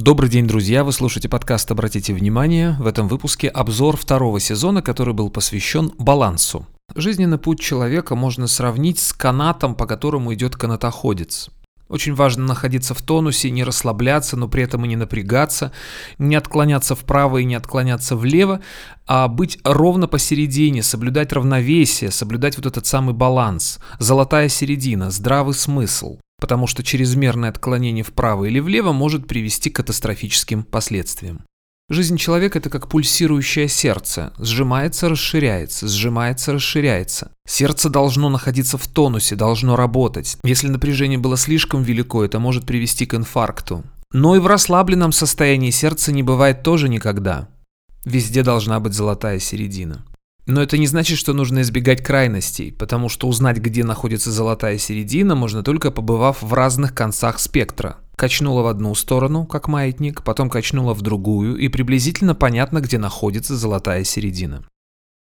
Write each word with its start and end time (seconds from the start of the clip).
Добрый 0.00 0.30
день, 0.30 0.46
друзья! 0.46 0.84
Вы 0.84 0.92
слушаете 0.92 1.28
подкаст 1.28 1.68
«Обратите 1.72 2.14
внимание». 2.14 2.76
В 2.78 2.86
этом 2.86 3.08
выпуске 3.08 3.48
обзор 3.48 3.96
второго 3.96 4.38
сезона, 4.38 4.80
который 4.80 5.12
был 5.12 5.28
посвящен 5.28 5.90
балансу. 5.98 6.64
Жизненный 6.94 7.36
путь 7.36 7.58
человека 7.58 8.14
можно 8.14 8.46
сравнить 8.46 9.00
с 9.00 9.12
канатом, 9.12 9.74
по 9.74 9.86
которому 9.86 10.32
идет 10.32 10.54
канатоходец. 10.54 11.50
Очень 11.88 12.14
важно 12.14 12.44
находиться 12.44 12.94
в 12.94 13.02
тонусе, 13.02 13.50
не 13.50 13.64
расслабляться, 13.64 14.36
но 14.36 14.46
при 14.46 14.62
этом 14.62 14.84
и 14.84 14.88
не 14.88 14.94
напрягаться, 14.94 15.72
не 16.18 16.36
отклоняться 16.36 16.94
вправо 16.94 17.38
и 17.38 17.44
не 17.44 17.56
отклоняться 17.56 18.14
влево, 18.14 18.60
а 19.08 19.26
быть 19.26 19.58
ровно 19.64 20.06
посередине, 20.06 20.84
соблюдать 20.84 21.32
равновесие, 21.32 22.12
соблюдать 22.12 22.56
вот 22.56 22.66
этот 22.66 22.86
самый 22.86 23.16
баланс, 23.16 23.80
золотая 23.98 24.48
середина, 24.48 25.10
здравый 25.10 25.54
смысл 25.54 26.18
потому 26.40 26.66
что 26.66 26.82
чрезмерное 26.82 27.50
отклонение 27.50 28.04
вправо 28.04 28.46
или 28.46 28.60
влево 28.60 28.92
может 28.92 29.26
привести 29.26 29.70
к 29.70 29.76
катастрофическим 29.76 30.62
последствиям. 30.62 31.44
Жизнь 31.90 32.18
человека– 32.18 32.58
это 32.60 32.68
как 32.68 32.88
пульсирующее 32.88 33.66
сердце. 33.66 34.34
Сжимается, 34.38 35.08
расширяется, 35.08 35.88
сжимается, 35.88 36.52
расширяется. 36.52 37.30
Сердце 37.46 37.88
должно 37.88 38.28
находиться 38.28 38.76
в 38.76 38.86
тонусе, 38.86 39.36
должно 39.36 39.74
работать. 39.74 40.36
Если 40.44 40.68
напряжение 40.68 41.18
было 41.18 41.38
слишком 41.38 41.82
велико, 41.82 42.22
это 42.22 42.38
может 42.40 42.66
привести 42.66 43.06
к 43.06 43.14
инфаркту. 43.14 43.84
Но 44.12 44.36
и 44.36 44.38
в 44.38 44.46
расслабленном 44.46 45.12
состоянии 45.12 45.70
сердца 45.70 46.12
не 46.12 46.22
бывает 46.22 46.62
тоже 46.62 46.90
никогда. 46.90 47.48
Везде 48.04 48.42
должна 48.42 48.80
быть 48.80 48.92
золотая 48.92 49.38
середина. 49.38 50.04
Но 50.48 50.62
это 50.62 50.78
не 50.78 50.86
значит, 50.86 51.18
что 51.18 51.34
нужно 51.34 51.60
избегать 51.60 52.02
крайностей, 52.02 52.72
потому 52.72 53.10
что 53.10 53.28
узнать, 53.28 53.58
где 53.58 53.84
находится 53.84 54.32
золотая 54.32 54.78
середина, 54.78 55.34
можно 55.34 55.62
только 55.62 55.90
побывав 55.90 56.42
в 56.42 56.54
разных 56.54 56.94
концах 56.94 57.38
спектра. 57.38 57.98
Качнула 58.16 58.62
в 58.62 58.66
одну 58.66 58.94
сторону, 58.94 59.44
как 59.44 59.68
маятник, 59.68 60.24
потом 60.24 60.48
качнула 60.48 60.94
в 60.94 61.02
другую, 61.02 61.58
и 61.58 61.68
приблизительно 61.68 62.34
понятно, 62.34 62.80
где 62.80 62.96
находится 62.96 63.58
золотая 63.58 64.04
середина. 64.04 64.64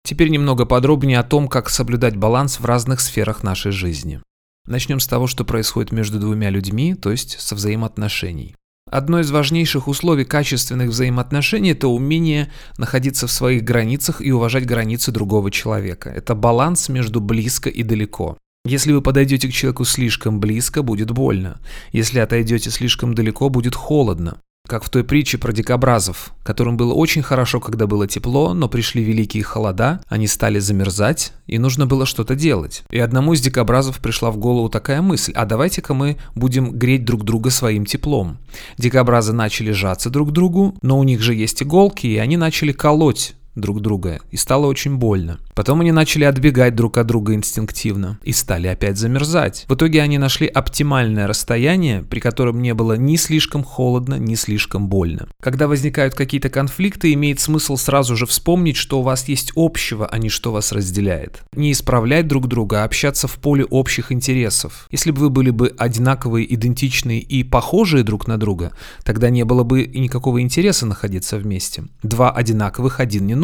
Теперь 0.07 0.29
немного 0.29 0.67
подробнее 0.67 1.19
о 1.19 1.25
том, 1.25 1.49
как 1.49 1.71
соблюдать 1.71 2.17
баланс 2.17 2.61
в 2.61 2.67
разных 2.67 3.01
сферах 3.01 3.43
нашей 3.43 3.73
жизни. 3.73 4.21
Начнем 4.67 5.01
с 5.01 5.07
того, 5.07 5.27
что 5.27 5.47
происходит 5.47 5.91
между 5.91 6.21
двумя 6.21 6.51
людьми, 6.51 6.95
то 6.95 7.11
есть 7.11 7.41
со 7.41 7.55
взаимоотношений. 7.55 8.57
Одно 8.95 9.19
из 9.19 9.31
важнейших 9.33 9.89
условий 9.89 10.25
качественных 10.25 10.91
взаимоотношений– 10.91 11.71
это 11.73 11.89
умение 11.89 12.53
находиться 12.79 13.27
в 13.27 13.33
своих 13.33 13.65
границах 13.65 14.21
и 14.21 14.31
уважать 14.31 14.67
границы 14.67 15.11
другого 15.11 15.51
человека. 15.51 16.11
Это 16.11 16.37
баланс 16.37 16.89
между 16.89 17.21
близко 17.21 17.69
и 17.69 17.83
далеко. 17.83 18.39
Если 18.65 18.93
вы 18.93 19.03
подойдете 19.03 19.49
к 19.49 19.53
человеку 19.53 19.85
слишком 19.85 20.39
близко, 20.39 20.83
будет 20.83 21.11
больно. 21.11 21.61
Если 21.93 22.21
отойдете 22.21 22.71
слишком 22.71 23.15
далеко, 23.15 23.49
будет 23.49 23.75
холодно. 23.75 24.41
Как 24.67 24.83
в 24.83 24.89
той 24.89 25.05
притче 25.05 25.37
про 25.37 25.53
дикобразов, 25.53 26.33
которым 26.43 26.79
было 26.79 26.95
очень 26.95 27.21
хорошо, 27.21 27.61
когда 27.61 27.87
было 27.87 28.09
тепло, 28.09 28.55
но 28.55 28.67
пришли 28.67 29.05
великие 29.05 29.43
холода, 29.43 30.01
они 30.09 30.27
стали 30.27 30.59
замерзать, 30.59 31.35
и 31.47 31.59
нужно 31.59 31.85
было 31.85 32.07
что-то 32.07 32.35
делать. 32.35 32.83
И 32.89 32.99
одному 32.99 33.35
из 33.35 33.43
дикобразов 33.43 33.99
пришла 33.99 34.31
в 34.31 34.39
голову 34.39 34.71
такая 34.71 35.03
мысль, 35.03 35.33
а 35.35 35.45
давайте-ка 35.45 35.93
мы 35.93 36.17
будем 36.35 36.73
греть 36.73 37.05
друг 37.05 37.25
друга 37.25 37.51
своим 37.51 37.85
теплом. 37.85 38.39
Дикобразы 38.79 39.35
начали 39.35 39.71
жаться 39.71 40.09
друг 40.09 40.31
к 40.31 40.33
другу, 40.33 40.75
но 40.81 40.99
у 40.99 41.03
них 41.03 41.21
же 41.21 41.35
есть 41.35 41.63
иголки, 41.63 42.07
и 42.07 42.17
они 42.17 42.39
начали 42.39 42.73
колоть 42.73 43.35
друг 43.55 43.81
друга, 43.81 44.21
и 44.31 44.37
стало 44.37 44.67
очень 44.67 44.97
больно. 44.97 45.39
Потом 45.55 45.81
они 45.81 45.93
начали 45.93 46.25
отбегать 46.25 46.75
друг 46.75 46.99
от 46.99 47.07
друга 47.07 47.35
инстинктивно 47.35 48.19
и 48.23 48.33
стали 48.33 48.67
опять 48.67 48.99
замерзать. 48.99 49.65
В 49.69 49.75
итоге 49.75 50.03
они 50.03 50.19
нашли 50.19 50.47
оптимальное 50.47 51.27
расстояние, 51.27 52.03
при 52.03 52.21
котором 52.21 52.61
не 52.61 52.75
было 52.75 52.95
ни 52.95 53.17
слишком 53.17 53.63
холодно, 53.63 54.19
ни 54.19 54.35
слишком 54.35 54.89
больно. 54.89 55.29
Когда 55.41 55.69
возникают 55.69 56.15
какие-то 56.15 56.49
конфликты, 56.49 57.13
имеет 57.13 57.41
смысл 57.41 57.77
сразу 57.77 58.17
же 58.17 58.27
вспомнить, 58.27 58.77
что 58.77 59.01
у 59.01 59.03
вас 59.03 59.29
есть 59.29 59.53
общего, 59.55 60.07
а 60.07 60.19
не 60.19 60.29
что 60.29 60.53
вас 60.53 60.73
разделяет. 60.73 61.43
Не 61.55 61.73
исправлять 61.73 62.27
друг 62.27 62.49
друга, 62.49 62.83
а 62.83 62.85
общаться 62.85 63.29
в 63.29 63.35
поле 63.35 63.65
общих 63.65 64.11
интересов. 64.11 64.89
Если 64.91 65.11
бы 65.11 65.21
вы 65.21 65.31
были 65.31 65.51
бы 65.51 65.75
одинаковые, 65.79 66.53
идентичные 66.53 67.21
и 67.21 67.45
похожие 67.45 68.03
друг 68.03 68.27
на 68.27 68.39
друга, 68.39 68.73
тогда 69.05 69.31
не 69.31 69.45
было 69.45 69.63
бы 69.63 69.87
никакого 69.87 70.41
интереса 70.41 70.87
находиться 70.87 71.37
вместе. 71.37 71.85
Два 72.03 72.31
одинаковых, 72.31 73.01
один 73.01 73.27
не. 73.27 73.44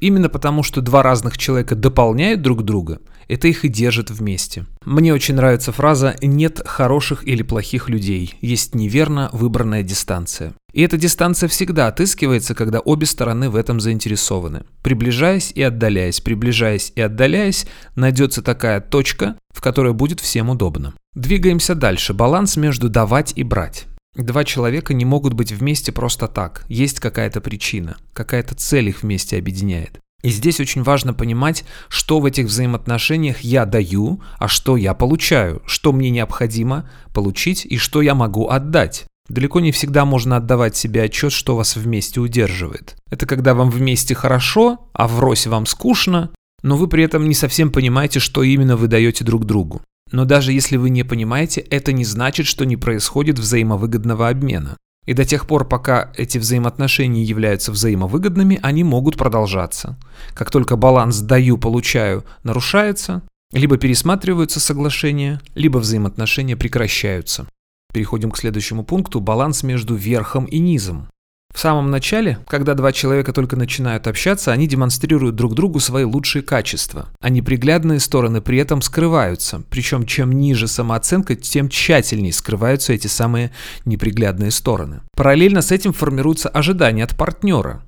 Именно 0.00 0.28
потому, 0.28 0.62
что 0.62 0.80
два 0.80 1.02
разных 1.02 1.38
человека 1.38 1.74
дополняют 1.74 2.42
друг 2.42 2.62
друга, 2.62 2.98
это 3.28 3.46
их 3.48 3.64
и 3.64 3.68
держит 3.68 4.10
вместе. 4.10 4.66
Мне 4.84 5.12
очень 5.12 5.34
нравится 5.34 5.70
фраза 5.70 6.16
«нет 6.22 6.62
хороших 6.64 7.26
или 7.26 7.42
плохих 7.42 7.88
людей, 7.88 8.34
есть 8.40 8.74
неверно 8.74 9.28
выбранная 9.32 9.82
дистанция». 9.82 10.54
И 10.72 10.82
эта 10.82 10.96
дистанция 10.96 11.48
всегда 11.48 11.88
отыскивается, 11.88 12.54
когда 12.54 12.80
обе 12.80 13.06
стороны 13.06 13.50
в 13.50 13.56
этом 13.56 13.80
заинтересованы. 13.80 14.64
Приближаясь 14.82 15.50
и 15.54 15.62
отдаляясь, 15.62 16.20
приближаясь 16.20 16.92
и 16.94 17.00
отдаляясь, 17.00 17.66
найдется 17.96 18.42
такая 18.42 18.80
точка, 18.80 19.36
в 19.52 19.60
которой 19.60 19.92
будет 19.92 20.20
всем 20.20 20.50
удобно. 20.50 20.94
Двигаемся 21.14 21.74
дальше. 21.74 22.14
Баланс 22.14 22.56
между 22.56 22.88
давать 22.88 23.32
и 23.34 23.42
брать. 23.42 23.86
Два 24.18 24.42
человека 24.42 24.94
не 24.94 25.04
могут 25.04 25.34
быть 25.34 25.52
вместе 25.52 25.92
просто 25.92 26.26
так. 26.26 26.64
Есть 26.68 26.98
какая-то 26.98 27.40
причина, 27.40 27.98
какая-то 28.12 28.56
цель 28.56 28.88
их 28.88 29.04
вместе 29.04 29.38
объединяет. 29.38 30.00
И 30.24 30.30
здесь 30.30 30.58
очень 30.58 30.82
важно 30.82 31.14
понимать, 31.14 31.64
что 31.88 32.18
в 32.18 32.24
этих 32.24 32.46
взаимоотношениях 32.46 33.42
я 33.42 33.64
даю, 33.64 34.20
а 34.40 34.48
что 34.48 34.76
я 34.76 34.92
получаю, 34.92 35.62
что 35.66 35.92
мне 35.92 36.10
необходимо 36.10 36.90
получить 37.14 37.64
и 37.64 37.76
что 37.76 38.02
я 38.02 38.16
могу 38.16 38.48
отдать. 38.48 39.06
Далеко 39.28 39.60
не 39.60 39.70
всегда 39.70 40.04
можно 40.04 40.38
отдавать 40.38 40.74
себе 40.76 41.04
отчет, 41.04 41.30
что 41.30 41.54
вас 41.54 41.76
вместе 41.76 42.18
удерживает. 42.18 42.96
Это 43.10 43.24
когда 43.24 43.54
вам 43.54 43.70
вместе 43.70 44.16
хорошо, 44.16 44.88
а 44.94 45.06
врозь 45.06 45.46
вам 45.46 45.64
скучно, 45.64 46.30
но 46.64 46.76
вы 46.76 46.88
при 46.88 47.04
этом 47.04 47.28
не 47.28 47.34
совсем 47.34 47.70
понимаете, 47.70 48.18
что 48.18 48.42
именно 48.42 48.76
вы 48.76 48.88
даете 48.88 49.22
друг 49.22 49.44
другу. 49.44 49.80
Но 50.10 50.24
даже 50.24 50.52
если 50.52 50.76
вы 50.76 50.90
не 50.90 51.02
понимаете, 51.02 51.60
это 51.60 51.92
не 51.92 52.04
значит, 52.04 52.46
что 52.46 52.64
не 52.64 52.76
происходит 52.76 53.38
взаимовыгодного 53.38 54.28
обмена. 54.28 54.76
И 55.06 55.14
до 55.14 55.24
тех 55.24 55.46
пор, 55.46 55.66
пока 55.66 56.12
эти 56.16 56.36
взаимоотношения 56.36 57.24
являются 57.24 57.72
взаимовыгодными, 57.72 58.58
они 58.62 58.84
могут 58.84 59.16
продолжаться. 59.16 59.96
Как 60.34 60.50
только 60.50 60.76
баланс 60.76 61.20
«даю-получаю» 61.20 62.24
нарушается, 62.42 63.22
либо 63.52 63.78
пересматриваются 63.78 64.60
соглашения, 64.60 65.40
либо 65.54 65.78
взаимоотношения 65.78 66.56
прекращаются. 66.56 67.46
Переходим 67.92 68.30
к 68.30 68.36
следующему 68.36 68.84
пункту– 68.84 69.20
баланс 69.22 69.62
между 69.62 69.94
верхом 69.94 70.44
и 70.44 70.58
низом. 70.58 71.08
В 71.52 71.60
самом 71.60 71.90
начале, 71.90 72.38
когда 72.46 72.74
два 72.74 72.92
человека 72.92 73.32
только 73.32 73.56
начинают 73.56 74.06
общаться, 74.06 74.52
они 74.52 74.68
демонстрируют 74.68 75.34
друг 75.34 75.54
другу 75.54 75.80
свои 75.80 76.04
лучшие 76.04 76.42
качества, 76.42 77.08
а 77.20 77.30
неприглядные 77.30 78.00
стороны 78.00 78.40
при 78.40 78.58
этом 78.58 78.80
скрываются. 78.80 79.62
Причем 79.68 80.04
чем 80.06 80.32
ниже 80.32 80.68
самооценка, 80.68 81.34
тем 81.34 81.68
тщательнее 81.68 82.32
скрываются 82.32 82.92
эти 82.92 83.08
самые 83.08 83.50
неприглядные 83.84 84.50
стороны. 84.50 85.00
Параллельно 85.16 85.62
с 85.62 85.72
этим 85.72 85.92
формируются 85.92 86.48
ожидания 86.48 87.02
от 87.02 87.16
партнера. 87.16 87.82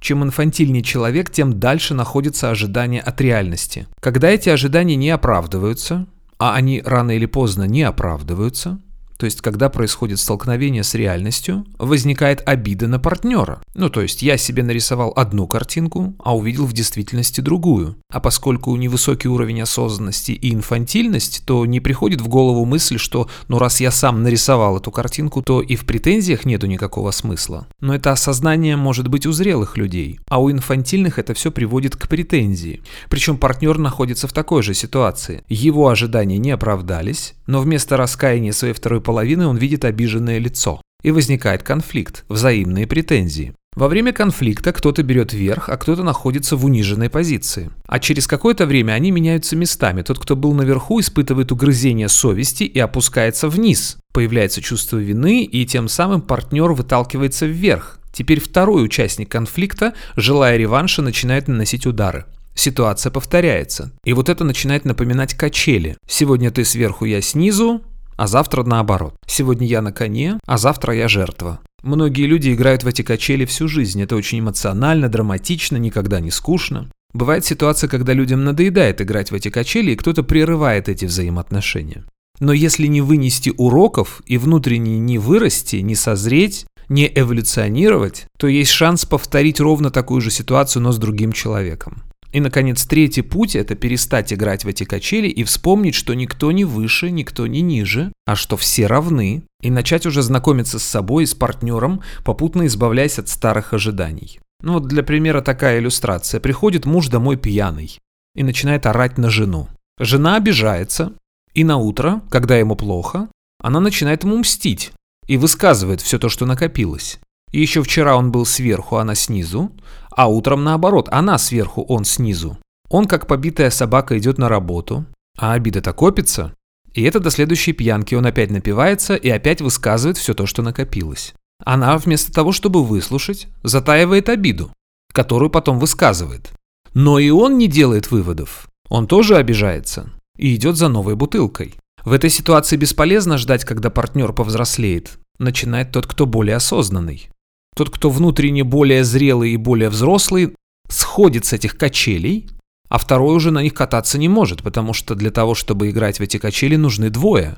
Чем 0.00 0.22
инфантильнее 0.22 0.82
человек, 0.82 1.30
тем 1.30 1.58
дальше 1.58 1.94
находится 1.94 2.50
ожидание 2.50 3.00
от 3.00 3.22
реальности. 3.22 3.86
Когда 4.00 4.28
эти 4.28 4.50
ожидания 4.50 4.96
не 4.96 5.08
оправдываются, 5.08 6.06
а 6.38 6.54
они 6.54 6.82
рано 6.84 7.12
или 7.12 7.24
поздно 7.24 7.62
не 7.62 7.84
оправдываются, 7.84 8.80
то 9.16 9.26
есть, 9.26 9.40
когда 9.40 9.68
происходит 9.68 10.18
столкновение 10.18 10.82
с 10.82 10.94
реальностью, 10.94 11.66
возникает 11.78 12.42
обида 12.46 12.88
на 12.88 12.98
партнера. 12.98 13.62
Ну, 13.74 13.88
то 13.88 14.00
есть, 14.00 14.22
я 14.22 14.36
себе 14.36 14.62
нарисовал 14.62 15.12
одну 15.16 15.46
картинку, 15.46 16.14
а 16.18 16.36
увидел 16.36 16.66
в 16.66 16.72
действительности 16.72 17.40
другую. 17.40 17.96
А 18.10 18.20
поскольку 18.20 18.74
невысокий 18.76 19.28
уровень 19.28 19.62
осознанности 19.62 20.32
и 20.32 20.52
инфантильность, 20.52 21.42
то 21.46 21.64
не 21.66 21.80
приходит 21.80 22.20
в 22.20 22.28
голову 22.28 22.64
мысль, 22.64 22.98
что, 22.98 23.28
ну, 23.48 23.58
раз 23.58 23.80
я 23.80 23.90
сам 23.90 24.22
нарисовал 24.22 24.78
эту 24.78 24.90
картинку, 24.90 25.42
то 25.42 25.60
и 25.60 25.76
в 25.76 25.84
претензиях 25.86 26.44
нету 26.44 26.66
никакого 26.66 27.10
смысла. 27.10 27.66
Но 27.80 27.94
это 27.94 28.12
осознание 28.12 28.76
может 28.76 29.08
быть 29.08 29.26
у 29.26 29.32
зрелых 29.32 29.76
людей, 29.76 30.18
а 30.28 30.40
у 30.40 30.50
инфантильных 30.50 31.18
это 31.18 31.34
все 31.34 31.50
приводит 31.50 31.96
к 31.96 32.08
претензии. 32.08 32.82
Причем 33.08 33.36
партнер 33.36 33.78
находится 33.78 34.28
в 34.28 34.32
такой 34.32 34.62
же 34.62 34.74
ситуации. 34.74 35.42
Его 35.48 35.88
ожидания 35.88 36.38
не 36.38 36.50
оправдались, 36.50 37.34
но 37.46 37.60
вместо 37.60 37.96
раскаяния 37.96 38.52
своей 38.52 38.74
второй 38.74 39.00
половины 39.04 39.46
он 39.46 39.56
видит 39.56 39.84
обиженное 39.84 40.38
лицо. 40.38 40.80
И 41.04 41.12
возникает 41.12 41.62
конфликт, 41.62 42.24
взаимные 42.28 42.86
претензии. 42.88 43.54
Во 43.76 43.88
время 43.88 44.12
конфликта 44.12 44.72
кто-то 44.72 45.02
берет 45.02 45.32
верх, 45.32 45.68
а 45.68 45.76
кто-то 45.76 46.04
находится 46.04 46.56
в 46.56 46.64
униженной 46.64 47.10
позиции. 47.10 47.70
А 47.86 47.98
через 47.98 48.26
какое-то 48.28 48.66
время 48.66 48.92
они 48.92 49.10
меняются 49.10 49.56
местами. 49.56 50.02
Тот, 50.02 50.20
кто 50.20 50.36
был 50.36 50.54
наверху, 50.54 51.00
испытывает 51.00 51.50
угрызение 51.50 52.08
совести 52.08 52.64
и 52.64 52.78
опускается 52.78 53.48
вниз. 53.48 53.96
Появляется 54.12 54.62
чувство 54.62 54.98
вины, 54.98 55.42
и 55.42 55.66
тем 55.66 55.88
самым 55.88 56.22
партнер 56.22 56.70
выталкивается 56.70 57.46
вверх. 57.46 57.98
Теперь 58.12 58.40
второй 58.40 58.84
участник 58.84 59.28
конфликта, 59.28 59.94
желая 60.14 60.56
реванша, 60.56 61.02
начинает 61.02 61.48
наносить 61.48 61.84
удары. 61.84 62.26
Ситуация 62.54 63.10
повторяется. 63.10 63.90
И 64.04 64.12
вот 64.12 64.28
это 64.28 64.44
начинает 64.44 64.84
напоминать 64.84 65.34
качели. 65.34 65.96
Сегодня 66.08 66.52
ты 66.52 66.64
сверху, 66.64 67.04
я 67.04 67.20
снизу, 67.20 67.82
а 68.16 68.26
завтра 68.26 68.62
наоборот. 68.62 69.14
Сегодня 69.26 69.66
я 69.66 69.82
на 69.82 69.92
коне, 69.92 70.38
а 70.46 70.58
завтра 70.58 70.94
я 70.94 71.08
жертва. 71.08 71.60
Многие 71.82 72.26
люди 72.26 72.52
играют 72.52 72.82
в 72.82 72.86
эти 72.86 73.02
качели 73.02 73.44
всю 73.44 73.68
жизнь. 73.68 74.00
Это 74.02 74.16
очень 74.16 74.40
эмоционально, 74.40 75.08
драматично, 75.08 75.76
никогда 75.76 76.20
не 76.20 76.30
скучно. 76.30 76.88
Бывает 77.12 77.44
ситуация, 77.44 77.88
когда 77.88 78.12
людям 78.12 78.44
надоедает 78.44 79.00
играть 79.00 79.30
в 79.30 79.34
эти 79.34 79.48
качели, 79.50 79.92
и 79.92 79.96
кто-то 79.96 80.22
прерывает 80.22 80.88
эти 80.88 81.04
взаимоотношения. 81.04 82.04
Но 82.40 82.52
если 82.52 82.86
не 82.86 83.00
вынести 83.00 83.52
уроков 83.56 84.22
и 84.26 84.38
внутренне 84.38 84.98
не 84.98 85.18
вырасти, 85.18 85.76
не 85.76 85.94
созреть, 85.94 86.66
не 86.88 87.10
эволюционировать, 87.14 88.26
то 88.38 88.48
есть 88.48 88.70
шанс 88.70 89.04
повторить 89.04 89.60
ровно 89.60 89.90
такую 89.90 90.20
же 90.20 90.30
ситуацию, 90.30 90.82
но 90.82 90.92
с 90.92 90.98
другим 90.98 91.32
человеком. 91.32 92.02
И, 92.34 92.40
наконец, 92.40 92.84
третий 92.84 93.22
путь– 93.22 93.54
это 93.56 93.76
перестать 93.76 94.32
играть 94.32 94.64
в 94.64 94.68
эти 94.68 94.82
качели 94.82 95.28
и 95.28 95.44
вспомнить, 95.44 95.94
что 95.94 96.14
никто 96.14 96.50
не 96.50 96.64
выше, 96.64 97.12
никто 97.12 97.46
не 97.46 97.60
ниже, 97.60 98.12
а 98.26 98.34
что 98.34 98.56
все 98.56 98.88
равны, 98.88 99.44
и 99.62 99.70
начать 99.70 100.04
уже 100.04 100.20
знакомиться 100.20 100.80
с 100.80 100.82
собой 100.82 101.22
и 101.22 101.26
с 101.26 101.34
партнером, 101.34 102.02
попутно 102.24 102.66
избавляясь 102.66 103.20
от 103.20 103.28
старых 103.28 103.72
ожиданий. 103.72 104.40
Ну 104.64 104.72
вот 104.72 104.88
для 104.88 105.04
примера 105.04 105.42
такая 105.42 105.78
иллюстрация. 105.78 106.40
Приходит 106.40 106.86
муж 106.86 107.06
домой 107.06 107.36
пьяный 107.36 108.00
и 108.34 108.42
начинает 108.42 108.84
орать 108.86 109.16
на 109.16 109.30
жену. 109.30 109.68
Жена 110.00 110.34
обижается, 110.34 111.12
и 111.52 111.62
на 111.62 111.76
утро, 111.76 112.20
когда 112.30 112.56
ему 112.56 112.74
плохо, 112.74 113.28
она 113.60 113.78
начинает 113.78 114.24
ему 114.24 114.38
мстить 114.38 114.90
и 115.28 115.36
высказывает 115.36 116.00
все 116.00 116.18
то, 116.18 116.28
что 116.28 116.46
накопилось. 116.46 117.20
И 117.52 117.60
еще 117.60 117.84
вчера 117.84 118.16
он 118.16 118.32
был 118.32 118.44
сверху, 118.44 118.96
она 118.96 119.14
снизу, 119.14 119.70
а 120.16 120.28
утром 120.28 120.64
наоборот, 120.64 121.08
она 121.10 121.38
сверху, 121.38 121.82
он 121.82 122.04
снизу. 122.04 122.58
Он, 122.88 123.06
как 123.06 123.26
побитая 123.26 123.70
собака, 123.70 124.16
идет 124.18 124.38
на 124.38 124.48
работу, 124.48 125.04
а 125.36 125.54
обида-то 125.54 125.92
копится. 125.92 126.54
И 126.92 127.02
это 127.02 127.18
до 127.18 127.30
следующей 127.30 127.72
пьянки 127.72 128.14
он 128.14 128.24
опять 128.24 128.50
напивается 128.50 129.16
и 129.16 129.28
опять 129.28 129.60
высказывает 129.60 130.16
все 130.16 130.34
то, 130.34 130.46
что 130.46 130.62
накопилось. 130.62 131.34
Она, 131.64 131.96
вместо 131.98 132.32
того, 132.32 132.52
чтобы 132.52 132.84
выслушать, 132.84 133.48
затаивает 133.62 134.28
обиду, 134.28 134.70
которую 135.12 135.50
потом 135.50 135.78
высказывает. 135.78 136.52
Но 136.92 137.18
и 137.18 137.30
он 137.30 137.58
не 137.58 137.66
делает 137.66 138.10
выводов. 138.10 138.68
Он 138.88 139.08
тоже 139.08 139.36
обижается 139.36 140.10
и 140.36 140.54
идет 140.54 140.76
за 140.76 140.88
новой 140.88 141.16
бутылкой. 141.16 141.74
В 142.04 142.12
этой 142.12 142.30
ситуации 142.30 142.76
бесполезно 142.76 143.38
ждать, 143.38 143.64
когда 143.64 143.90
партнер 143.90 144.32
повзрослеет. 144.32 145.18
Начинает 145.38 145.90
тот, 145.90 146.06
кто 146.06 146.26
более 146.26 146.56
осознанный. 146.56 147.28
Тот, 147.74 147.90
кто 147.90 148.10
внутренне 148.10 148.64
более 148.64 149.04
зрелый 149.04 149.52
и 149.52 149.56
более 149.56 149.90
взрослый, 149.90 150.54
сходит 150.88 151.44
с 151.44 151.52
этих 151.52 151.76
качелей, 151.76 152.48
а 152.88 152.98
второй 152.98 153.34
уже 153.34 153.50
на 153.50 153.62
них 153.62 153.74
кататься 153.74 154.18
не 154.18 154.28
может, 154.28 154.62
потому 154.62 154.92
что 154.92 155.14
для 155.14 155.30
того, 155.30 155.54
чтобы 155.54 155.90
играть 155.90 156.18
в 156.18 156.22
эти 156.22 156.38
качели, 156.38 156.76
нужны 156.76 157.10
двое. 157.10 157.56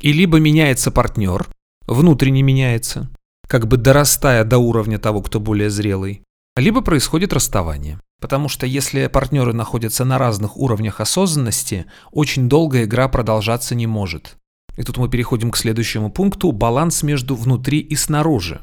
И 0.00 0.12
либо 0.12 0.38
меняется 0.38 0.90
партнер, 0.90 1.48
внутренне 1.86 2.42
меняется, 2.42 3.10
как 3.48 3.66
бы 3.66 3.76
дорастая 3.76 4.44
до 4.44 4.58
уровня 4.58 4.98
того, 4.98 5.22
кто 5.22 5.40
более 5.40 5.70
зрелый, 5.70 6.22
либо 6.56 6.80
происходит 6.80 7.32
расставание. 7.32 8.00
Потому 8.20 8.48
что 8.48 8.66
если 8.66 9.06
партнеры 9.06 9.52
находятся 9.52 10.04
на 10.04 10.18
разных 10.18 10.56
уровнях 10.56 11.00
осознанности, 11.00 11.86
очень 12.10 12.48
долго 12.48 12.84
игра 12.84 13.08
продолжаться 13.08 13.74
не 13.74 13.86
может. 13.86 14.36
И 14.76 14.82
тут 14.82 14.96
мы 14.96 15.08
переходим 15.08 15.50
к 15.50 15.56
следующему 15.56 16.10
пункту– 16.10 16.52
баланс 16.52 17.02
между 17.02 17.36
внутри 17.36 17.78
и 17.78 17.94
снаружи. 17.96 18.60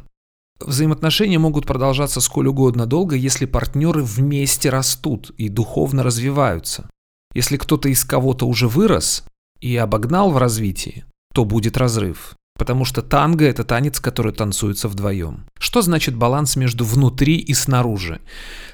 Взаимоотношения 0.59 1.37
могут 1.37 1.65
продолжаться 1.65 2.21
сколь 2.21 2.47
угодно 2.47 2.85
долго, 2.85 3.15
если 3.15 3.45
партнеры 3.45 4.03
вместе 4.03 4.69
растут 4.69 5.31
и 5.37 5.49
духовно 5.49 6.01
развиваются. 6.01 6.89
Если 7.33 7.57
кто-то 7.57 7.89
из 7.89 8.05
кого-то 8.05 8.47
уже 8.47 8.67
вырос 8.67 9.25
и 9.59 9.75
обогнал 9.75 10.31
в 10.31 10.37
развитии, 10.37 11.05
то 11.33 11.43
будет 11.43 11.75
разрыв. 11.75 12.35
Потому 12.57 12.85
что 12.85 13.01
танго– 13.01 13.43
это 13.45 13.65
танец, 13.65 13.99
который 13.99 14.31
танцуется 14.31 14.87
вдвоем. 14.87 15.45
Что 15.59 15.81
значит 15.81 16.15
баланс 16.15 16.55
между 16.55 16.85
внутри 16.85 17.35
и 17.35 17.53
снаружи? 17.53 18.21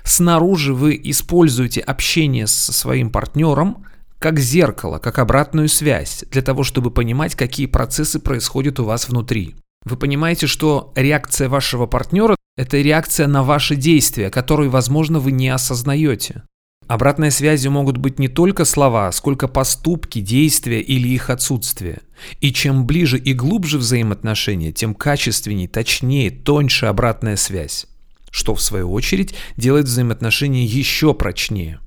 Снаружи 0.03 0.75
вы 0.75 0.99
используете 1.03 1.81
общение 1.81 2.45
со 2.45 2.73
своим 2.73 3.09
партнером 3.09 3.85
как 4.19 4.39
зеркало, 4.39 4.99
как 4.99 5.17
обратную 5.17 5.67
связь, 5.67 6.23
для 6.29 6.43
того, 6.43 6.63
чтобы 6.63 6.91
понимать, 6.91 7.33
какие 7.33 7.65
процессы 7.65 8.19
происходят 8.19 8.79
у 8.79 8.83
вас 8.83 9.09
внутри. 9.09 9.55
Вы 9.83 9.97
понимаете, 9.97 10.47
что 10.47 10.91
реакция 10.95 11.49
вашего 11.49 11.87
партнера– 11.87 12.35
это 12.57 12.77
реакция 12.77 13.27
на 13.27 13.43
ваши 13.43 13.75
действия, 13.75 14.29
которые, 14.29 14.69
возможно, 14.69 15.19
вы 15.19 15.31
не 15.31 15.49
осознаете. 15.49 16.43
Обратной 16.87 17.31
связью 17.31 17.71
могут 17.71 17.97
быть 17.97 18.19
не 18.19 18.27
только 18.27 18.65
слова, 18.65 19.11
сколько 19.11 19.47
поступки, 19.47 20.19
действия 20.19 20.81
или 20.81 21.07
их 21.07 21.29
отсутствие. 21.29 22.01
И 22.41 22.51
чем 22.51 22.85
ближе 22.85 23.17
и 23.17 23.33
глубже 23.33 23.77
взаимоотношения, 23.77 24.73
тем 24.73 24.93
качественнее, 24.93 25.69
точнее, 25.69 26.29
тоньше 26.31 26.87
обратная 26.87 27.37
связь. 27.37 27.87
Что, 28.29 28.55
в 28.55 28.61
свою 28.61 28.91
очередь, 28.91 29.33
делает 29.55 29.85
взаимоотношения 29.85 30.65
еще 30.65 31.13
прочнее. 31.13 31.79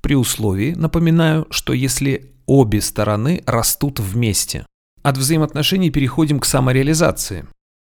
При 0.00 0.14
условии, 0.14 0.72
напоминаю, 0.72 1.46
что 1.50 1.72
если 1.74 2.32
обе 2.46 2.80
стороны 2.80 3.42
растут 3.46 4.00
вместе. 4.00 4.64
От 5.06 5.18
взаимоотношений 5.18 5.90
переходим 5.90 6.40
к 6.40 6.44
самореализации. 6.44 7.46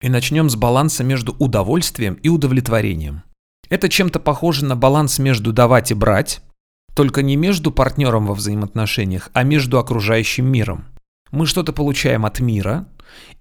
И 0.00 0.08
начнем 0.08 0.48
с 0.48 0.54
баланса 0.54 1.02
между 1.02 1.34
удовольствием 1.40 2.14
и 2.14 2.28
удовлетворением. 2.28 3.24
Это 3.68 3.88
чем-то 3.88 4.20
похоже 4.20 4.64
на 4.64 4.76
баланс 4.76 5.18
между 5.18 5.52
давать 5.52 5.90
и 5.90 5.94
брать, 5.94 6.40
только 6.94 7.22
не 7.22 7.34
между 7.34 7.72
партнером 7.72 8.26
во 8.26 8.34
взаимоотношениях, 8.34 9.30
а 9.32 9.42
между 9.42 9.80
окружающим 9.80 10.46
миром. 10.46 10.84
Мы 11.32 11.46
что-то 11.46 11.72
получаем 11.72 12.24
от 12.26 12.38
мира 12.38 12.86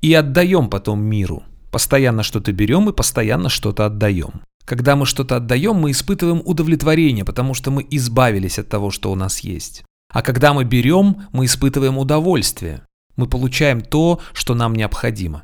и 0.01 0.15
отдаем 0.15 0.67
потом 0.67 1.03
миру. 1.03 1.43
Постоянно 1.71 2.23
что-то 2.23 2.51
берем 2.51 2.89
и 2.89 2.93
постоянно 2.93 3.49
что-то 3.49 3.85
отдаем. 3.85 4.41
Когда 4.65 4.95
мы 4.95 5.05
что-то 5.05 5.35
отдаем, 5.35 5.75
мы 5.75 5.91
испытываем 5.91 6.41
удовлетворение, 6.43 7.23
потому 7.23 7.53
что 7.53 7.69
мы 7.69 7.85
избавились 7.91 8.57
от 8.57 8.67
того, 8.67 8.89
что 8.89 9.11
у 9.11 9.15
нас 9.15 9.41
есть. 9.41 9.83
А 10.11 10.23
когда 10.23 10.55
мы 10.55 10.63
берем, 10.63 11.27
мы 11.31 11.45
испытываем 11.45 11.99
удовольствие, 11.99 12.81
мы 13.19 13.27
получаем 13.27 13.81
то, 13.81 14.21
что 14.33 14.55
нам 14.55 14.73
необходимо. 14.73 15.43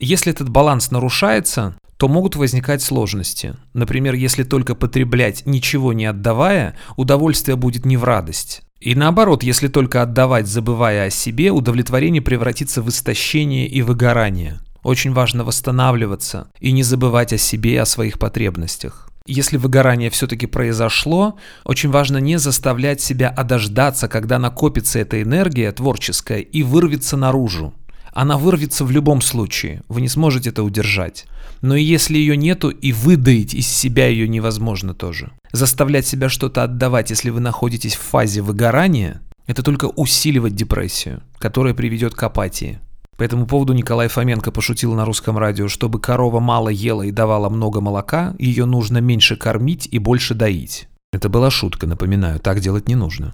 Если 0.00 0.32
этот 0.32 0.48
баланс 0.48 0.90
нарушается, 0.90 1.76
то 1.96 2.08
могут 2.08 2.34
возникать 2.34 2.82
сложности. 2.82 3.54
Например, 3.74 4.14
если 4.14 4.42
только 4.42 4.74
потреблять, 4.74 5.46
ничего 5.46 5.92
не 5.92 6.06
отдавая, 6.06 6.76
удовольствие 6.96 7.54
будет 7.56 7.86
не 7.86 7.96
в 7.96 8.02
радость. 8.02 8.62
И 8.80 8.96
наоборот, 8.96 9.44
если 9.44 9.68
только 9.68 10.02
отдавать, 10.02 10.48
забывая 10.48 11.06
о 11.06 11.10
себе, 11.10 11.52
удовлетворение 11.52 12.20
превратится 12.20 12.82
в 12.82 12.88
истощение 12.88 13.68
и 13.68 13.82
выгорание. 13.82 14.58
Очень 14.82 15.12
важно 15.12 15.44
восстанавливаться 15.44 16.48
и 16.58 16.72
не 16.72 16.82
забывать 16.82 17.32
о 17.32 17.38
себе 17.38 17.74
и 17.74 17.76
о 17.76 17.86
своих 17.86 18.18
потребностях. 18.18 19.11
Если 19.26 19.56
выгорание 19.56 20.10
все-таки 20.10 20.46
произошло, 20.46 21.38
очень 21.64 21.90
важно 21.90 22.18
не 22.18 22.38
заставлять 22.38 23.00
себя 23.00 23.28
одождаться, 23.28 24.08
когда 24.08 24.38
накопится 24.38 24.98
эта 24.98 25.22
энергия 25.22 25.70
творческая 25.72 26.40
и 26.40 26.62
вырвется 26.62 27.16
наружу. 27.16 27.74
Она 28.12 28.36
вырвется 28.36 28.84
в 28.84 28.90
любом 28.90 29.22
случае, 29.22 29.82
вы 29.88 30.02
не 30.02 30.08
сможете 30.08 30.50
это 30.50 30.62
удержать. 30.62 31.26
Но 31.62 31.76
и 31.76 31.82
если 31.82 32.18
ее 32.18 32.36
нету, 32.36 32.68
и 32.68 32.92
выдаить 32.92 33.54
из 33.54 33.68
себя 33.68 34.08
ее 34.08 34.28
невозможно 34.28 34.92
тоже. 34.92 35.30
Заставлять 35.52 36.06
себя 36.06 36.28
что-то 36.28 36.62
отдавать, 36.64 37.10
если 37.10 37.30
вы 37.30 37.40
находитесь 37.40 37.94
в 37.94 38.00
фазе 38.00 38.42
выгорания, 38.42 39.22
это 39.46 39.62
только 39.62 39.86
усиливать 39.86 40.54
депрессию, 40.54 41.22
которая 41.38 41.74
приведет 41.74 42.14
к 42.14 42.22
апатии. 42.22 42.80
По 43.22 43.24
этому 43.24 43.46
поводу 43.46 43.72
Николай 43.72 44.08
Фоменко 44.08 44.50
пошутил 44.50 44.94
на 44.94 45.04
русском 45.04 45.38
радио, 45.38 45.68
чтобы 45.68 46.00
корова 46.00 46.40
мало 46.40 46.70
ела 46.70 47.02
и 47.02 47.12
давала 47.12 47.48
много 47.48 47.80
молока, 47.80 48.34
ее 48.36 48.64
нужно 48.64 48.98
меньше 48.98 49.36
кормить 49.36 49.88
и 49.88 50.00
больше 50.00 50.34
доить. 50.34 50.88
Это 51.12 51.28
была 51.28 51.48
шутка, 51.48 51.86
напоминаю, 51.86 52.40
так 52.40 52.58
делать 52.58 52.88
не 52.88 52.96
нужно. 52.96 53.32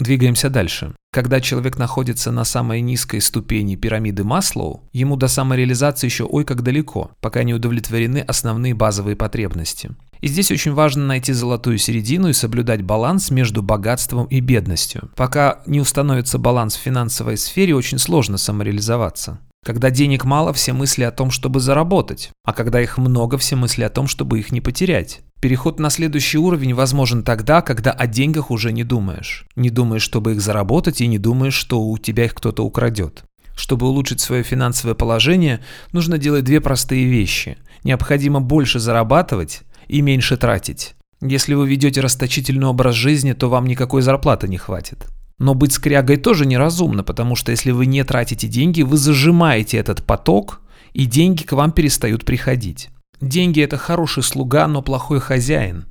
Двигаемся 0.00 0.50
дальше. 0.50 0.96
Когда 1.12 1.40
человек 1.40 1.78
находится 1.78 2.32
на 2.32 2.42
самой 2.42 2.80
низкой 2.80 3.20
ступени 3.20 3.76
пирамиды 3.76 4.24
Маслоу, 4.24 4.82
ему 4.92 5.14
до 5.14 5.28
самореализации 5.28 6.08
еще 6.08 6.24
ой 6.24 6.44
как 6.44 6.62
далеко, 6.62 7.12
пока 7.20 7.44
не 7.44 7.54
удовлетворены 7.54 8.18
основные 8.18 8.74
базовые 8.74 9.14
потребности. 9.14 9.92
И 10.22 10.28
здесь 10.28 10.52
очень 10.52 10.72
важно 10.72 11.04
найти 11.04 11.32
золотую 11.32 11.78
середину 11.78 12.28
и 12.28 12.32
соблюдать 12.32 12.82
баланс 12.82 13.32
между 13.32 13.60
богатством 13.60 14.26
и 14.26 14.38
бедностью. 14.38 15.10
Пока 15.16 15.62
не 15.66 15.80
установится 15.80 16.38
баланс 16.38 16.76
в 16.76 16.80
финансовой 16.80 17.36
сфере, 17.36 17.74
очень 17.74 17.98
сложно 17.98 18.38
самореализоваться. 18.38 19.40
Когда 19.64 19.90
денег 19.90 20.24
мало, 20.24 20.52
все 20.52 20.72
мысли 20.72 21.02
о 21.02 21.10
том, 21.10 21.32
чтобы 21.32 21.58
заработать, 21.58 22.30
а 22.44 22.52
когда 22.52 22.80
их 22.80 22.98
много, 22.98 23.36
все 23.36 23.56
мысли 23.56 23.82
о 23.82 23.90
том, 23.90 24.06
чтобы 24.06 24.38
их 24.38 24.52
не 24.52 24.60
потерять. 24.60 25.20
Переход 25.40 25.80
на 25.80 25.90
следующий 25.90 26.38
уровень 26.38 26.74
возможен 26.74 27.24
тогда, 27.24 27.60
когда 27.60 27.90
о 27.90 28.06
деньгах 28.06 28.52
уже 28.52 28.72
не 28.72 28.84
думаешь. 28.84 29.46
Не 29.56 29.70
думаешь, 29.70 30.02
чтобы 30.02 30.32
их 30.32 30.40
заработать, 30.40 31.00
и 31.00 31.08
не 31.08 31.18
думаешь, 31.18 31.54
что 31.54 31.82
у 31.82 31.98
тебя 31.98 32.26
их 32.26 32.34
кто-то 32.34 32.64
украдет. 32.64 33.24
Чтобы 33.56 33.88
улучшить 33.88 34.20
свое 34.20 34.44
финансовое 34.44 34.94
положение, 34.94 35.60
нужно 35.90 36.16
делать 36.16 36.44
две 36.44 36.60
простые 36.60 37.06
вещи. 37.06 37.58
Необходимо 37.82 38.40
больше 38.40 38.78
зарабатывать 38.78 39.62
и 39.92 40.00
меньше 40.00 40.36
тратить. 40.36 40.94
Если 41.20 41.54
вы 41.54 41.68
ведете 41.68 42.00
расточительный 42.00 42.66
образ 42.66 42.96
жизни, 42.96 43.32
то 43.32 43.48
вам 43.48 43.66
никакой 43.66 44.02
зарплаты 44.02 44.48
не 44.48 44.56
хватит. 44.56 45.06
Но 45.38 45.54
быть 45.54 45.72
скрягой 45.72 46.16
тоже 46.16 46.46
неразумно, 46.46 47.04
потому 47.04 47.36
что 47.36 47.52
если 47.52 47.70
вы 47.70 47.86
не 47.86 48.02
тратите 48.04 48.48
деньги, 48.48 48.82
вы 48.82 48.96
зажимаете 48.96 49.76
этот 49.76 50.04
поток, 50.04 50.60
и 50.94 51.04
деньги 51.04 51.42
к 51.42 51.52
вам 51.52 51.72
перестают 51.72 52.24
приходить. 52.24 52.90
Деньги– 53.20 53.60
это 53.62 53.76
хороший 53.76 54.22
слуга, 54.22 54.66
но 54.66 54.82
плохой 54.82 55.20
хозяин. 55.20 55.86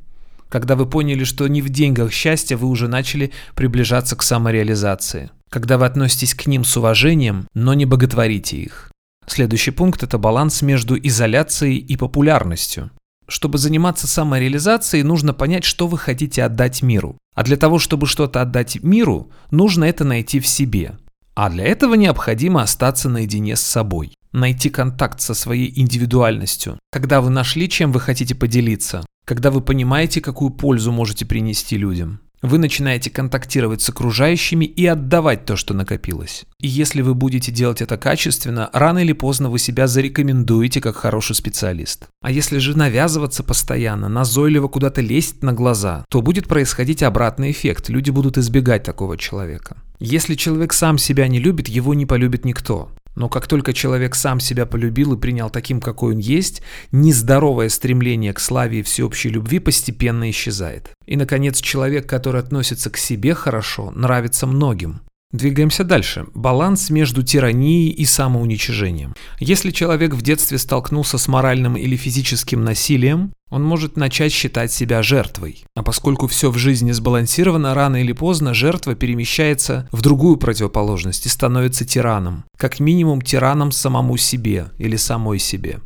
Когда 0.50 0.76
вы 0.76 0.86
поняли, 0.86 1.24
что 1.24 1.48
не 1.48 1.62
в 1.62 1.70
деньгах 1.70 2.12
счастье, 2.12 2.58
вы 2.58 2.68
уже 2.68 2.88
начали 2.88 3.32
приближаться 3.56 4.16
к 4.16 4.24
самореализации. 4.24 5.32
Когда 5.50 5.78
вы 5.78 5.86
относитесь 5.86 6.36
к 6.36 6.46
ним 6.48 6.66
с 6.66 6.76
уважением, 6.76 7.48
но 7.54 7.74
не 7.74 7.86
боготворите 7.86 8.58
их. 8.58 8.92
Следующий 9.28 9.72
пункт– 9.72 10.04
это 10.04 10.18
баланс 10.18 10.62
между 10.62 10.98
изоляцией 10.98 11.78
и 11.78 11.96
популярностью. 11.96 12.92
Чтобы 13.32 13.60
заниматься 13.60 14.08
самореализацией, 14.08 15.04
нужно 15.04 15.34
понять, 15.34 15.64
что 15.64 15.88
вы 15.88 15.98
хотите 15.98 16.44
отдать 16.44 16.82
миру. 16.82 17.18
А 17.34 17.44
для 17.44 17.56
того, 17.56 17.80
чтобы 17.80 18.06
что-то 18.06 18.42
отдать 18.42 18.84
миру, 18.84 19.32
нужно 19.52 19.86
это 19.86 20.04
найти 20.04 20.42
в 20.42 20.48
себе. 20.48 20.98
А 21.34 21.50
для 21.50 21.64
этого 21.64 21.94
необходимо 21.94 22.62
остаться 22.62 23.08
наедине 23.08 23.56
с 23.56 23.62
собой. 23.62 24.14
Найти 24.34 24.70
контакт 24.70 25.22
со 25.22 25.34
своей 25.34 25.72
индивидуальностью. 25.80 26.78
Когда 26.92 27.22
вы 27.22 27.30
нашли, 27.30 27.70
чем 27.70 27.94
вы 27.94 28.02
хотите 28.02 28.36
поделиться. 28.36 29.06
Когда 29.24 29.50
вы 29.50 29.62
понимаете, 29.62 30.20
какую 30.20 30.50
пользу 30.50 30.92
можете 30.92 31.26
принести 31.26 31.78
людям. 31.78 32.20
Вы 32.42 32.58
начинаете 32.58 33.12
контактировать 33.12 33.82
с 33.82 33.90
окружающими 33.90 34.66
и 34.66 34.86
отдавать 34.88 35.46
то, 35.46 35.56
что 35.56 35.76
накопилось. 35.76 36.46
И 36.60 36.68
если 36.68 37.02
вы 37.02 37.14
будете 37.14 37.52
делать 37.52 37.82
это 37.82 37.98
качественно, 37.98 38.70
рано 38.74 39.00
или 39.00 39.14
поздно 39.14 39.50
вы 39.50 39.60
себя 39.60 39.86
зарекомендуете 39.86 40.82
как 40.82 40.96
хороший 40.96 41.36
специалист. 41.36 42.08
А 42.22 42.32
если 42.32 42.58
же 42.58 42.76
навязываться 42.76 43.44
постоянно, 43.44 44.10
назойливо 44.10 44.68
куда-то 44.70 45.02
лезть 45.02 45.44
на 45.44 45.54
глаза, 45.54 46.04
то 46.10 46.24
будет 46.24 46.48
происходить 46.48 47.04
обратный 47.04 47.52
эффект. 47.52 47.90
Люди 47.90 48.10
будут 48.10 48.40
избегать 48.40 48.84
такого 48.84 49.18
человека. 49.18 49.78
Если 50.00 50.34
человек 50.34 50.74
сам 50.74 50.98
себя 50.98 51.28
не 51.28 51.40
любит, 51.40 51.68
его 51.68 51.94
не 51.94 52.08
полюбит 52.08 52.44
никто. 52.44 52.90
Но 53.16 53.30
как 53.30 53.48
только 53.48 53.74
человек 53.74 54.16
сам 54.16 54.40
себя 54.40 54.66
полюбил 54.66 55.14
и 55.14 55.20
принял 55.20 55.50
таким, 55.50 55.82
какой 55.82 56.14
он 56.14 56.20
есть, 56.20 56.62
нездоровое 56.92 57.70
стремление 57.70 58.34
к 58.34 58.40
славе 58.40 58.80
и 58.80 58.84
всеобщей 58.84 59.30
любви 59.30 59.60
постепенно 59.60 60.30
исчезает. 60.30 60.92
И, 61.06 61.18
наконец, 61.18 61.60
человек, 61.62 62.08
который 62.08 62.42
относится 62.42 62.90
к 62.90 62.98
себе 62.98 63.34
хорошо, 63.34 63.92
нравится 63.92 64.48
многим. 64.48 65.02
Двигаемся 65.32 65.86
дальше. 65.86 66.26
Баланс 66.34 66.90
между 66.90 67.24
тиранией 67.24 67.90
и 67.90 68.04
самоуничижением. 68.04 69.16
Если 69.40 69.72
человек 69.72 70.14
в 70.14 70.22
детстве 70.22 70.58
столкнулся 70.58 71.18
с 71.18 71.28
моральным 71.30 71.78
или 71.78 71.96
физическим 71.96 72.66
насилием, 72.66 73.32
он 73.52 73.64
может 73.64 73.98
начать 73.98 74.32
считать 74.32 74.72
себя 74.72 75.04
жертвой. 75.04 75.64
А 75.76 75.84
поскольку 75.84 76.28
все 76.28 76.50
в 76.50 76.58
жизни 76.58 76.92
сбалансировано, 76.92 77.76
рано 77.76 77.98
или 77.98 78.14
поздно 78.14 78.54
жертва 78.54 78.96
перемещается 78.96 79.88
в 79.92 80.02
другую 80.02 80.38
противоположность 80.38 81.26
и 81.26 81.30
становится 81.30 81.86
тираном. 81.86 82.46
Как 82.58 82.80
минимум 82.80 83.22
тираном 83.22 83.72
самому 83.72 84.18
себе 84.18 84.72
или 84.80 84.96
самой 84.96 85.38
себе. 85.38 85.82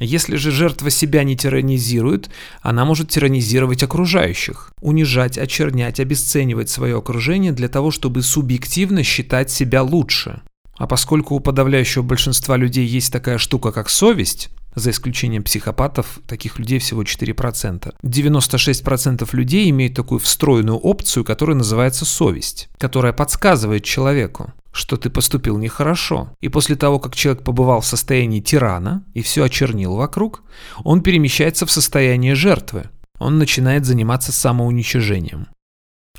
Если 0.00 0.36
же 0.36 0.50
жертва 0.50 0.90
себя 0.90 1.22
не 1.22 1.36
тиранизирует, 1.36 2.30
она 2.62 2.84
может 2.84 3.10
тиранизировать 3.10 3.82
окружающих, 3.82 4.72
унижать, 4.80 5.38
очернять, 5.38 6.00
обесценивать 6.00 6.68
свое 6.68 6.98
окружение 6.98 7.52
для 7.52 7.68
того, 7.68 7.90
чтобы 7.90 8.22
субъективно 8.22 9.02
считать 9.04 9.50
себя 9.50 9.82
лучше. 9.82 10.42
А 10.76 10.88
поскольку 10.88 11.36
у 11.36 11.40
подавляющего 11.40 12.02
большинства 12.02 12.56
людей 12.56 12.84
есть 12.84 13.12
такая 13.12 13.38
штука, 13.38 13.70
как 13.70 13.88
совесть, 13.88 14.50
за 14.74 14.90
исключением 14.90 15.42
психопатов, 15.42 16.20
таких 16.26 16.58
людей 16.58 16.78
всего 16.78 17.02
4%. 17.02 17.94
96% 18.02 19.28
людей 19.32 19.70
имеют 19.70 19.94
такую 19.94 20.18
встроенную 20.18 20.78
опцию, 20.78 21.24
которая 21.24 21.56
называется 21.56 22.04
совесть, 22.04 22.68
которая 22.78 23.12
подсказывает 23.12 23.84
человеку, 23.84 24.52
что 24.72 24.96
ты 24.96 25.10
поступил 25.10 25.56
нехорошо. 25.58 26.30
И 26.40 26.48
после 26.48 26.76
того, 26.76 26.98
как 26.98 27.14
человек 27.14 27.44
побывал 27.44 27.80
в 27.80 27.86
состоянии 27.86 28.40
тирана 28.40 29.04
и 29.14 29.22
все 29.22 29.44
очернил 29.44 29.94
вокруг, 29.94 30.42
он 30.82 31.02
перемещается 31.02 31.66
в 31.66 31.70
состояние 31.70 32.34
жертвы. 32.34 32.90
Он 33.18 33.38
начинает 33.38 33.84
заниматься 33.84 34.32
самоуничижением. 34.32 35.46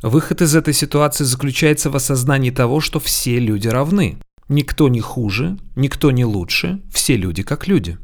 Выход 0.01 0.41
из 0.41 0.55
этой 0.55 0.73
ситуации 0.73 1.23
заключается 1.23 1.89
в 1.89 1.95
осознании 1.95 2.51
того, 2.51 2.79
что 2.79 2.99
все 2.99 3.39
люди 3.39 3.67
равны. 3.67 4.17
Никто 4.47 4.87
не 4.87 5.01
хуже, 5.01 5.57
никто 5.75 6.11
не 6.11 6.23
лучше, 6.23 6.81
все 6.93 7.17
люди 7.17 7.43
как 7.43 7.67
люди. 7.67 7.97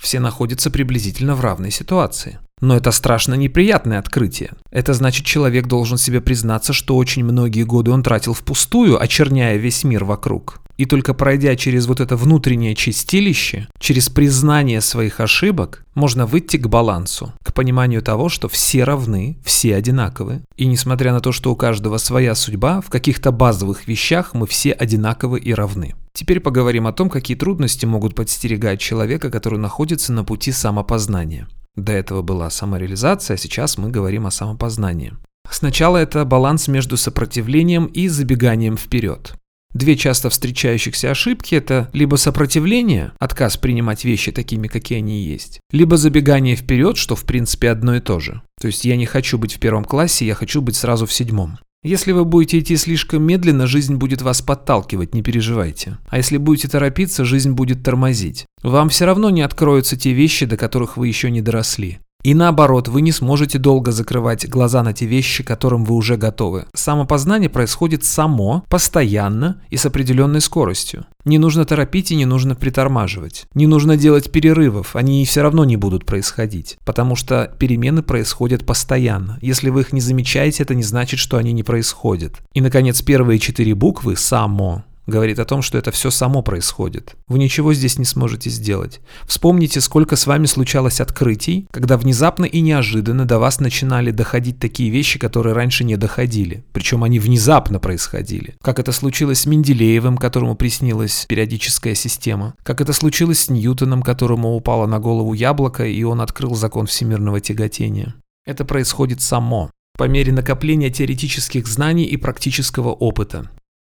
Все 0.00 0.20
находятся 0.20 0.70
приблизительно 0.70 1.34
в 1.34 1.40
равной 1.40 1.70
ситуации. 1.70 2.38
Но 2.60 2.76
это 2.76 2.92
страшно 2.92 3.34
неприятное 3.34 3.98
открытие. 3.98 4.52
Это 4.70 4.94
значит, 4.94 5.26
человек 5.26 5.66
должен 5.66 5.98
себе 5.98 6.20
признаться, 6.20 6.72
что 6.72 6.96
очень 6.96 7.24
многие 7.24 7.64
годы 7.64 7.90
он 7.90 8.02
тратил 8.02 8.32
впустую, 8.32 9.00
очерняя 9.00 9.56
весь 9.56 9.84
мир 9.84 10.04
вокруг. 10.04 10.60
И 10.76 10.86
только 10.86 11.14
пройдя 11.14 11.54
через 11.56 11.86
вот 11.86 12.00
это 12.00 12.16
внутреннее 12.16 12.74
чистилище, 12.74 13.68
через 13.78 14.08
признание 14.08 14.80
своих 14.80 15.20
ошибок, 15.20 15.84
можно 15.94 16.26
выйти 16.26 16.56
к 16.56 16.66
балансу, 16.66 17.32
к 17.44 17.52
пониманию 17.52 18.02
того, 18.02 18.28
что 18.28 18.48
все 18.48 18.82
равны, 18.82 19.38
все 19.44 19.76
одинаковы. 19.76 20.42
И 20.56 20.66
несмотря 20.66 21.12
на 21.12 21.20
то, 21.20 21.30
что 21.30 21.52
у 21.52 21.56
каждого 21.56 21.98
своя 21.98 22.34
судьба, 22.34 22.80
в 22.80 22.90
каких-то 22.90 23.30
базовых 23.30 23.86
вещах 23.86 24.34
мы 24.34 24.46
все 24.46 24.72
одинаковы 24.72 25.38
и 25.38 25.54
равны. 25.54 25.94
Теперь 26.16 26.38
поговорим 26.38 26.86
о 26.86 26.92
том, 26.92 27.10
какие 27.10 27.36
трудности 27.36 27.86
могут 27.86 28.14
подстерегать 28.14 28.80
человека, 28.80 29.30
который 29.30 29.58
находится 29.58 30.12
на 30.12 30.22
пути 30.22 30.52
самопознания. 30.52 31.48
До 31.74 31.92
этого 31.92 32.22
была 32.22 32.50
самореализация, 32.50 33.34
а 33.34 33.38
сейчас 33.38 33.78
мы 33.78 33.90
говорим 33.90 34.26
о 34.26 34.30
самопознании. 34.30 35.14
Сначала 35.50 35.96
это 35.96 36.24
баланс 36.24 36.68
между 36.68 36.96
сопротивлением 36.96 37.86
и 37.86 38.06
забеганием 38.06 38.76
вперед. 38.76 39.34
Две 39.72 39.96
часто 39.96 40.30
встречающихся 40.30 41.10
ошибки– 41.10 41.54
это 41.56 41.90
либо 41.92 42.14
сопротивление, 42.14 43.10
отказ 43.18 43.56
принимать 43.56 44.04
вещи 44.04 44.30
такими, 44.30 44.68
какие 44.68 44.98
они 44.98 45.24
есть, 45.24 45.58
либо 45.72 45.96
забегание 45.96 46.54
вперед, 46.54 46.96
что 46.96 47.16
в 47.16 47.24
принципе 47.24 47.70
одно 47.70 47.96
и 47.96 48.00
то 48.00 48.20
же. 48.20 48.40
То 48.60 48.68
есть 48.68 48.84
я 48.84 48.96
не 48.96 49.04
хочу 49.04 49.36
быть 49.36 49.54
в 49.54 49.58
первом 49.58 49.84
классе, 49.84 50.26
я 50.26 50.34
хочу 50.34 50.62
быть 50.62 50.76
сразу 50.76 51.06
в 51.06 51.12
седьмом. 51.12 51.58
Если 51.84 52.12
вы 52.12 52.24
будете 52.24 52.60
идти 52.60 52.78
слишком 52.78 53.22
медленно, 53.24 53.66
жизнь 53.66 53.96
будет 53.96 54.22
вас 54.22 54.40
подталкивать, 54.40 55.14
не 55.14 55.22
переживайте. 55.22 55.98
А 56.08 56.16
если 56.16 56.38
будете 56.38 56.66
торопиться, 56.66 57.26
жизнь 57.26 57.52
будет 57.52 57.82
тормозить. 57.82 58.46
Вам 58.62 58.88
все 58.88 59.04
равно 59.04 59.28
не 59.28 59.42
откроются 59.42 59.94
те 59.94 60.14
вещи, 60.14 60.46
до 60.46 60.56
которых 60.56 60.96
вы 60.96 61.08
еще 61.08 61.30
не 61.30 61.42
доросли. 61.42 61.98
И 62.24 62.32
наоборот, 62.32 62.88
вы 62.88 63.02
не 63.02 63.12
сможете 63.12 63.58
долго 63.58 63.92
закрывать 63.92 64.48
глаза 64.48 64.82
на 64.82 64.94
те 64.94 65.04
вещи, 65.04 65.44
к 65.44 65.46
которым 65.46 65.84
вы 65.84 65.94
уже 65.94 66.16
готовы. 66.16 66.64
Самопознание 66.74 67.50
происходит 67.50 68.02
само, 68.02 68.64
постоянно 68.70 69.60
и 69.68 69.76
с 69.76 69.84
определенной 69.84 70.40
скоростью. 70.40 71.04
Не 71.26 71.36
нужно 71.36 71.66
торопить 71.66 72.12
и 72.12 72.16
не 72.16 72.24
нужно 72.24 72.54
притормаживать. 72.54 73.44
Не 73.54 73.66
нужно 73.66 73.98
делать 73.98 74.32
перерывов, 74.32 74.96
они 74.96 75.24
все 75.26 75.42
равно 75.42 75.66
не 75.66 75.76
будут 75.76 76.06
происходить. 76.06 76.78
Потому 76.86 77.14
что 77.14 77.54
перемены 77.58 78.02
происходят 78.02 78.64
постоянно. 78.64 79.38
Если 79.42 79.68
вы 79.68 79.82
их 79.82 79.92
не 79.92 80.00
замечаете, 80.00 80.62
это 80.62 80.74
не 80.74 80.82
значит, 80.82 81.20
что 81.20 81.36
они 81.36 81.52
не 81.52 81.62
происходят. 81.62 82.40
И, 82.54 82.62
наконец, 82.62 83.02
первые 83.02 83.38
четыре 83.38 83.74
буквы 83.74 84.16
«само» 84.16 84.84
говорит 85.06 85.38
о 85.38 85.44
том, 85.44 85.62
что 85.62 85.78
это 85.78 85.90
все 85.90 86.10
само 86.10 86.42
происходит. 86.42 87.14
Вы 87.28 87.38
ничего 87.38 87.74
здесь 87.74 87.98
не 87.98 88.04
сможете 88.04 88.50
сделать. 88.50 89.00
Вспомните, 89.26 89.80
сколько 89.80 90.16
с 90.16 90.26
вами 90.26 90.46
случалось 90.46 91.00
открытий, 91.00 91.66
когда 91.70 91.96
внезапно 91.96 92.44
и 92.44 92.60
неожиданно 92.60 93.24
до 93.24 93.38
вас 93.38 93.60
начинали 93.60 94.10
доходить 94.10 94.58
такие 94.58 94.90
вещи, 94.90 95.18
которые 95.18 95.54
раньше 95.54 95.84
не 95.84 95.96
доходили. 95.96 96.64
Причем 96.72 97.04
они 97.04 97.18
внезапно 97.18 97.78
происходили. 97.78 98.54
Как 98.62 98.78
это 98.78 98.92
случилось 98.92 99.40
с 99.40 99.46
Менделеевым, 99.46 100.16
которому 100.16 100.54
приснилась 100.54 101.26
периодическая 101.28 101.94
система. 101.94 102.54
Как 102.62 102.80
это 102.80 102.92
случилось 102.92 103.40
с 103.40 103.50
Ньютоном, 103.50 104.02
которому 104.02 104.54
упало 104.54 104.86
на 104.86 104.98
голову 104.98 105.32
яблоко, 105.32 105.84
и 105.86 106.02
он 106.02 106.20
открыл 106.20 106.54
закон 106.54 106.86
всемирного 106.86 107.40
тяготения. 107.40 108.14
Это 108.46 108.64
происходит 108.64 109.20
само 109.20 109.70
по 109.96 110.04
мере 110.04 110.32
накопления 110.32 110.90
теоретических 110.90 111.66
знаний 111.66 112.04
и 112.04 112.16
практического 112.16 112.90
опыта. 112.90 113.50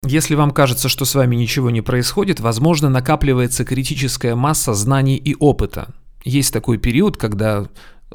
Если 0.07 0.35
вам 0.35 0.51
кажется, 0.51 0.87
что 0.87 1.03
с 1.03 1.15
вами 1.15 1.35
ничего 1.35 1.71
не 1.71 1.81
происходит, 1.81 2.39
возможно, 2.39 2.89
накапливается 2.89 3.65
критическая 3.65 4.35
масса 4.35 4.75
знаний 4.75 5.17
и 5.17 5.35
опыта. 5.39 5.87
Есть 6.23 6.53
такой 6.53 6.77
период, 6.77 7.17
когда 7.17 7.65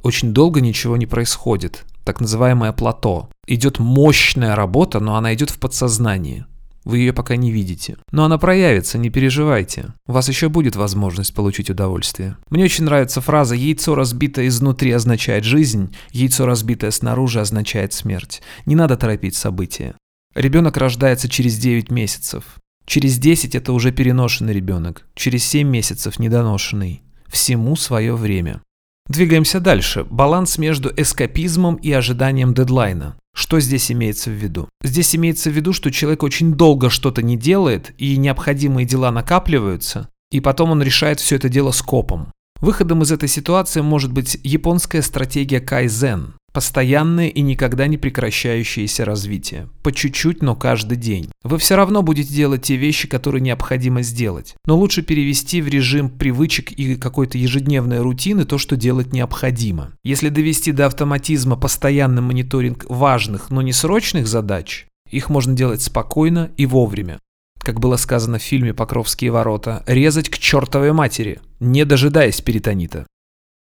очень 0.03 0.33
долго 0.33 0.61
ничего 0.61 0.97
не 0.97 1.07
происходит, 1.07 1.85
так 2.05 2.21
называемое 2.21 2.73
плато. 2.73 3.29
Идет 3.49 3.81
мощная 3.81 4.55
работа, 4.55 5.01
но 5.01 5.17
она 5.17 5.35
идет 5.35 5.51
в 5.51 5.59
подсознании. 5.59 6.47
Вы 6.85 6.99
ее 6.99 7.13
пока 7.13 7.35
не 7.35 7.51
видите. 7.51 7.97
Но 8.13 8.25
она 8.25 8.39
проявится, 8.39 8.97
не 8.97 9.11
переживайте. 9.11 9.93
У 10.07 10.13
вас 10.13 10.29
еще 10.29 10.49
будет 10.49 10.77
возможность 10.77 11.35
получить 11.35 11.71
удовольствие. 11.71 12.37
Мне 12.51 12.65
очень 12.65 12.85
нравится 12.85 13.21
фраза 13.21 13.57
«яйцо 13.57 13.97
разбитое 13.97 14.47
изнутри 14.47 14.93
означает 14.93 15.45
жизнь, 15.45 15.95
яйцо 16.13 16.47
разбитое 16.47 16.93
снаружи 16.93 17.41
означает 17.41 17.93
смерть». 17.93 18.43
Не 18.65 18.77
надо 18.77 18.97
торопить 18.97 19.35
события. 19.35 19.95
Ребенок 20.35 20.77
рождается 20.77 21.29
через 21.29 21.59
9 21.59 21.91
месяцев. 21.91 22.45
Через 22.87 23.19
10 23.19 23.57
это 23.57 23.73
уже 23.73 23.91
переношенный 23.91 24.53
ребенок. 24.53 25.07
Через 25.15 25.45
7 25.45 25.69
месяцев 25.69 26.21
недоношенный. 26.21 27.03
Всему 27.27 27.75
свое 27.75 28.15
время. 28.15 28.63
Двигаемся 29.09 29.59
дальше. 29.59 30.05
Баланс 30.05 30.57
между 30.57 30.93
эскапизмом 30.97 31.75
и 31.77 31.91
ожиданием 31.91 32.55
дедлайна. 32.55 33.17
Что 33.35 33.59
здесь 33.59 33.91
имеется 33.91 34.31
в 34.31 34.35
виду? 34.35 34.69
Здесь 34.85 35.17
имеется 35.17 35.51
в 35.51 35.53
виду, 35.53 35.73
что 35.73 35.91
человек 35.91 36.23
очень 36.23 36.55
долго 36.55 36.91
что-то 36.91 37.23
не 37.23 37.37
делает, 37.37 37.93
и 37.99 38.17
необходимые 38.17 38.87
дела 38.87 39.11
накапливаются, 39.11 40.09
И 40.31 40.39
потом 40.39 40.71
он 40.71 40.81
решает 40.81 41.19
все 41.19 41.37
это 41.37 41.49
дело 41.49 41.73
скопом. 41.73 42.33
Выходом 42.61 43.03
из 43.03 43.11
этой 43.11 43.29
ситуации 43.29 43.81
может 43.81 44.13
быть 44.13 44.39
японская 44.45 45.03
стратегия 45.03 45.61
кайзен, 45.61 46.35
Постоянное 46.53 47.29
и 47.29 47.43
никогда 47.43 47.87
не 47.87 47.97
прекращающееся 47.97 49.05
развитие. 49.05 49.69
По 49.83 49.93
чуть-чуть, 49.93 50.43
но 50.43 50.57
каждый 50.57 50.97
день. 50.97 51.31
Вы 51.45 51.59
все 51.59 51.77
равно 51.77 52.03
будете 52.03 52.35
делать 52.35 52.63
те 52.63 52.75
вещи, 52.75 53.07
которые 53.07 53.41
необходимо 53.41 54.03
сделать. 54.03 54.57
Но 54.67 54.77
лучше 54.77 55.03
перевести 55.03 55.63
в 55.63 55.69
режим 55.69 56.11
привычек 56.11 56.73
и 56.73 56.97
какой-то 56.97 57.39
ежедневной 57.39 58.01
рутины 58.01 58.45
то, 58.45 58.59
что 58.59 58.77
делать 58.77 59.13
необходимо. 59.13 59.93
Если 60.03 60.29
довести 60.29 60.73
до 60.73 60.87
автоматизма 60.87 61.57
постоянный 61.57 62.23
мониторинг 62.23 62.85
важных, 62.89 63.51
но 63.51 63.63
не 63.63 63.73
срочных 63.73 64.27
задач, 64.27 64.87
их 65.09 65.31
можно 65.31 65.55
делать 65.55 65.83
спокойно 65.83 66.51
и 66.57 66.67
вовремя. 66.67 67.21
Как 67.61 67.79
было 67.79 67.97
сказано 67.97 68.39
в 68.39 68.43
фильме 68.43 68.75
«Покровские 68.75 69.31
ворота», 69.31 69.85
резать 69.87 70.31
к 70.31 70.39
чертовой 70.39 70.93
матери, 70.93 71.41
не 71.61 71.85
дожидаясь 71.85 72.41
перитонита. 72.41 73.07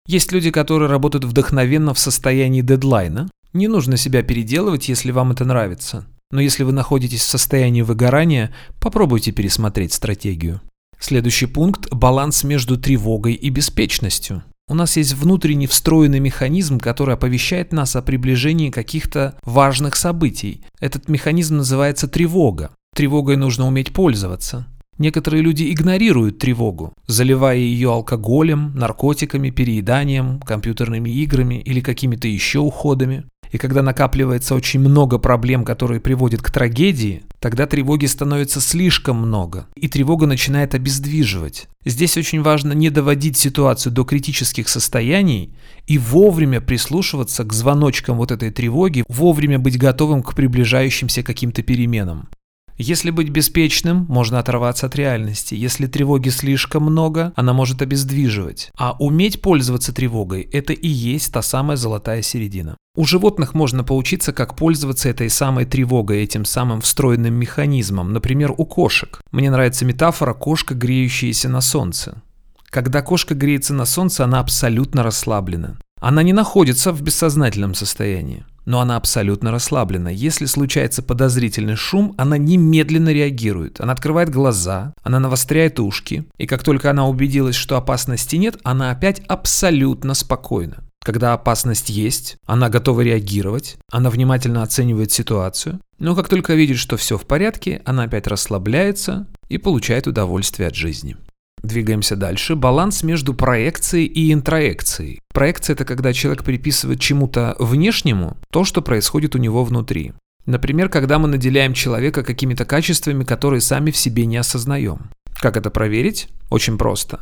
Есть 0.07 0.31
люди, 0.31 0.51
которые 0.51 0.89
работают 0.89 1.25
вдохновенно 1.25 1.93
в 1.93 1.99
состоянии 1.99 2.61
дедлайна. 2.61 3.29
Не 3.53 3.67
нужно 3.67 3.97
себя 3.97 4.23
переделывать, 4.23 4.87
если 4.87 5.11
вам 5.11 5.33
это 5.33 5.43
нравится. 5.43 6.05
Но 6.31 6.41
если 6.41 6.63
вы 6.63 6.71
находитесь 6.71 7.21
в 7.21 7.27
состоянии 7.27 7.81
выгорания, 7.81 8.53
попробуйте 8.79 9.31
пересмотреть 9.33 9.93
стратегию. 9.93 10.61
Следующий 10.99 11.45
пункт– 11.45 11.87
баланс 11.91 12.43
между 12.43 12.77
тревогой 12.77 13.33
и 13.33 13.49
беспечностью. 13.49 14.43
У 14.69 14.73
нас 14.73 14.97
есть 14.97 15.13
внутренний 15.13 15.67
встроенный 15.67 16.19
механизм, 16.19 16.79
который 16.79 17.13
оповещает 17.13 17.71
нас 17.71 17.95
о 17.95 18.01
приближении 18.01 18.69
каких-то 18.69 19.37
важных 19.43 19.95
событий. 19.95 20.65
Этот 20.79 21.07
механизм 21.07 21.57
называется 21.57 22.07
тревога. 22.07 22.71
Тревогой 22.95 23.37
нужно 23.37 23.67
уметь 23.67 23.93
пользоваться. 23.93 24.67
Некоторые 24.97 25.43
люди 25.43 25.71
игнорируют 25.71 26.39
тревогу, 26.39 26.93
заливая 27.05 27.57
ее 27.57 27.91
алкоголем, 27.91 28.73
наркотиками, 28.75 29.51
перееданием, 29.51 30.39
компьютерными 30.39 31.09
играми 31.09 31.55
или 31.55 31.81
какими-то 31.81 32.27
еще 32.27 32.59
уходами. 32.59 33.25
И 33.51 33.57
когда 33.57 33.81
накапливается 33.81 34.55
очень 34.55 34.79
много 34.79 35.19
проблем, 35.19 35.63
которые 35.63 36.01
приводят 36.01 36.41
к 36.41 36.51
трагедии, 36.51 37.23
тогда 37.39 37.65
тревоги 37.65 38.05
становится 38.05 38.59
слишком 38.59 39.17
много, 39.17 39.67
и 39.75 39.87
тревога 39.87 40.25
начинает 40.25 40.75
обездвиживать. 40.75 41.67
Здесь 41.85 42.17
очень 42.17 42.41
важно 42.41 42.73
не 42.73 42.89
доводить 42.89 43.37
ситуацию 43.37 43.93
до 43.93 44.03
критических 44.03 44.67
состояний 44.67 45.55
и 45.85 45.97
вовремя 45.97 46.59
прислушиваться 46.59 47.45
к 47.45 47.53
звоночкам 47.53 48.17
вот 48.17 48.31
этой 48.31 48.51
тревоги, 48.51 49.05
вовремя 49.07 49.59
быть 49.59 49.77
готовым 49.77 50.23
к 50.23 50.35
приближающимся 50.35 51.23
каким-то 51.23 51.63
переменам. 51.63 52.27
Если 52.77 53.09
быть 53.09 53.29
беспечным, 53.29 54.05
можно 54.07 54.37
оторваться 54.37 54.85
от 54.85 54.95
реальности. 54.95 55.55
Если 55.55 55.87
тревоги 55.87 56.29
слишком 56.29 56.83
много, 56.83 57.33
она 57.35 57.51
может 57.53 57.81
обездвиживать. 57.81 58.71
А 58.77 58.95
уметь 58.99 59.41
пользоваться 59.41 59.93
тревогой– 59.93 60.41
это 60.53 60.73
и 60.73 60.87
есть 60.87 61.33
та 61.33 61.41
самая 61.41 61.75
золотая 61.75 62.21
середина. 62.21 62.77
У 62.95 63.05
животных 63.05 63.55
можно 63.55 63.83
поучиться, 63.83 64.31
как 64.31 64.55
пользоваться 64.55 65.09
этой 65.09 65.31
самой 65.31 65.65
тревогой, 65.65 66.21
этим 66.23 66.45
самым 66.45 66.81
встроенным 66.81 67.33
механизмом. 67.33 68.13
Например, 68.13 68.53
у 68.55 68.65
кошек. 68.65 69.21
Мне 69.31 69.49
нравится 69.49 69.83
метафора 69.83 70.35
«кошка, 70.35 70.75
греющаяся 70.75 71.49
на 71.49 71.61
солнце». 71.61 72.21
Когда 72.69 73.01
кошка 73.01 73.33
греется 73.33 73.73
на 73.73 73.85
солнце, 73.85 74.23
она 74.23 74.39
абсолютно 74.39 75.01
расслаблена. 75.01 75.77
Она 75.99 76.21
не 76.21 76.33
находится 76.33 76.91
в 76.91 77.01
бессознательном 77.01 77.73
состоянии 77.73 78.45
но 78.67 78.81
она 78.81 78.97
абсолютно 78.97 79.49
расслаблена. 79.49 80.09
Если 80.09 80.45
случается 80.45 81.01
подозрительный 81.01 81.77
шум, 81.77 82.13
она 82.17 82.37
немедленно 82.37 83.13
реагирует. 83.13 83.79
Она 83.79 83.93
открывает 83.93 84.29
глаза, 84.29 84.93
она 85.01 85.19
навостряет 85.19 85.79
ушки, 85.79 86.25
и 86.37 86.45
как 86.45 86.63
только 86.63 86.91
она 86.91 87.07
убедилась, 87.07 87.55
что 87.55 87.77
опасности 87.77 88.35
нет, 88.35 88.57
она 88.63 88.91
опять 88.91 89.21
абсолютно 89.27 90.13
спокойна. 90.13 90.83
Когда 91.01 91.31
опасность 91.31 91.89
есть, 91.89 92.35
она 92.45 92.67
готова 92.67 92.99
реагировать, 92.99 93.77
она 93.89 94.09
внимательно 94.09 94.63
оценивает 94.63 95.13
ситуацию, 95.13 95.79
но 95.97 96.13
как 96.13 96.27
только 96.27 96.53
видит, 96.53 96.77
что 96.77 96.97
все 96.97 97.17
в 97.17 97.25
порядке, 97.25 97.81
она 97.85 98.03
опять 98.03 98.27
расслабляется 98.27 99.27
и 99.47 99.57
получает 99.57 100.07
удовольствие 100.07 100.67
от 100.67 100.75
жизни. 100.75 101.15
Двигаемся 101.63 102.15
дальше. 102.15 102.55
Баланс 102.55 103.03
между 103.03 103.33
проекцией 103.33 104.05
и 104.05 104.31
интроекцией. 104.31 105.19
Проекция– 105.33 105.73
это 105.75 105.85
когда 105.85 106.13
человек 106.13 106.43
приписывает 106.43 106.99
чему-то 106.99 107.55
внешнему 107.59 108.37
то, 108.51 108.63
что 108.63 108.81
происходит 108.81 109.35
у 109.35 109.39
него 109.39 109.63
внутри. 109.63 110.13
Например, 110.45 110.87
когда 110.87 111.19
мы 111.19 111.27
наделяем 111.27 111.73
человека 111.73 112.23
какими-то 112.23 112.63
качествами, 112.63 113.23
которые 113.23 113.61
сами 113.61 113.91
в 113.91 113.97
себе 113.97 114.25
не 114.25 114.37
осознаем. 114.37 115.09
Как 115.39 115.57
это 115.57 115.69
проверить? 115.69 116.29
Очень 116.49 116.77
просто. 116.77 117.19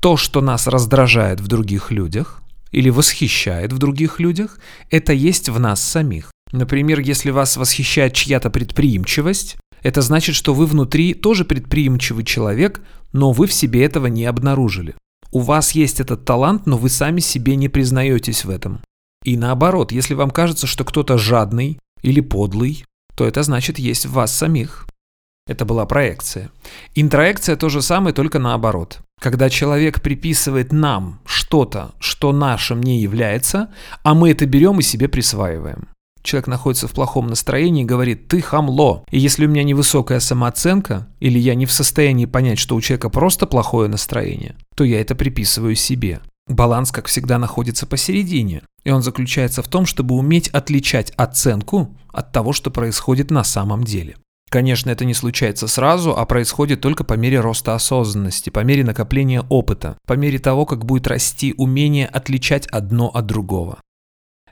То, 0.00 0.16
что 0.16 0.40
нас 0.40 0.66
раздражает 0.66 1.40
в 1.40 1.48
других 1.48 1.90
людях 1.90 2.42
или 2.72 2.90
восхищает 2.90 3.72
в 3.72 3.78
других 3.78 4.20
людях, 4.20 4.58
это 4.90 5.12
есть 5.12 5.48
в 5.48 5.58
нас 5.58 5.82
самих. 5.82 6.30
Например, 6.52 7.00
если 7.00 7.30
вас 7.30 7.56
восхищает 7.56 8.12
чья-то 8.12 8.50
предприимчивость, 8.50 9.56
это 9.82 10.02
значит, 10.02 10.34
что 10.34 10.52
вы 10.52 10.66
внутри 10.66 11.14
тоже 11.14 11.44
предприимчивый 11.44 12.24
человек, 12.24 12.80
но 13.12 13.32
вы 13.32 13.46
в 13.46 13.52
себе 13.52 13.84
этого 13.84 14.06
не 14.06 14.24
обнаружили. 14.24 14.94
У 15.32 15.40
вас 15.40 15.72
есть 15.72 16.00
этот 16.00 16.24
талант, 16.24 16.66
но 16.66 16.76
вы 16.76 16.88
сами 16.88 17.20
себе 17.20 17.56
не 17.56 17.68
признаетесь 17.68 18.44
в 18.44 18.50
этом. 18.50 18.80
И 19.24 19.36
наоборот, 19.36 19.92
если 19.92 20.14
вам 20.14 20.30
кажется, 20.30 20.66
что 20.66 20.84
кто-то 20.84 21.18
жадный 21.18 21.78
или 22.02 22.20
подлый, 22.20 22.84
то 23.16 23.26
это 23.26 23.42
значит 23.42 23.78
есть 23.78 24.06
в 24.06 24.12
вас 24.12 24.32
самих. 24.32 24.86
Это 25.46 25.64
была 25.64 25.86
проекция. 25.86 26.50
Интроекция 26.94 27.56
то 27.56 27.68
же 27.68 27.82
самое, 27.82 28.14
только 28.14 28.38
наоборот. 28.38 29.00
Когда 29.20 29.48
человек 29.48 30.02
приписывает 30.02 30.72
нам 30.72 31.20
что-то, 31.24 31.94
что 32.00 32.32
нашим 32.32 32.82
не 32.82 33.00
является, 33.00 33.72
а 34.02 34.14
мы 34.14 34.30
это 34.30 34.46
берем 34.46 34.80
и 34.80 34.82
себе 34.82 35.08
присваиваем 35.08 35.88
человек 36.26 36.48
находится 36.48 36.88
в 36.88 36.92
плохом 36.92 37.28
настроении 37.28 37.82
и 37.82 37.86
говорит 37.86 38.28
«ты 38.28 38.42
хамло». 38.42 39.04
И 39.10 39.18
если 39.18 39.46
у 39.46 39.48
меня 39.48 39.62
невысокая 39.62 40.20
самооценка, 40.20 41.08
или 41.20 41.38
я 41.38 41.54
не 41.54 41.64
в 41.64 41.72
состоянии 41.72 42.26
понять, 42.26 42.58
что 42.58 42.76
у 42.76 42.80
человека 42.80 43.08
просто 43.08 43.46
плохое 43.46 43.88
настроение, 43.88 44.56
то 44.74 44.84
я 44.84 45.00
это 45.00 45.14
приписываю 45.14 45.74
себе. 45.74 46.20
Баланс, 46.48 46.92
как 46.92 47.06
всегда, 47.06 47.38
находится 47.38 47.86
посередине. 47.86 48.62
И 48.84 48.90
он 48.90 49.02
заключается 49.02 49.62
в 49.62 49.68
том, 49.68 49.86
чтобы 49.86 50.14
уметь 50.14 50.48
отличать 50.48 51.12
оценку 51.16 51.96
от 52.12 52.32
того, 52.32 52.52
что 52.52 52.70
происходит 52.70 53.30
на 53.30 53.42
самом 53.42 53.82
деле. 53.82 54.16
Конечно, 54.48 54.90
это 54.90 55.04
не 55.04 55.14
случается 55.14 55.66
сразу, 55.66 56.16
а 56.16 56.24
происходит 56.24 56.80
только 56.80 57.02
по 57.02 57.14
мере 57.14 57.40
роста 57.40 57.74
осознанности, 57.74 58.50
по 58.50 58.60
мере 58.60 58.84
накопления 58.84 59.42
опыта, 59.48 59.98
по 60.06 60.12
мере 60.12 60.38
того, 60.38 60.66
как 60.66 60.84
будет 60.84 61.08
расти 61.08 61.52
умение 61.56 62.06
отличать 62.06 62.68
одно 62.68 63.08
от 63.08 63.26
другого. 63.26 63.80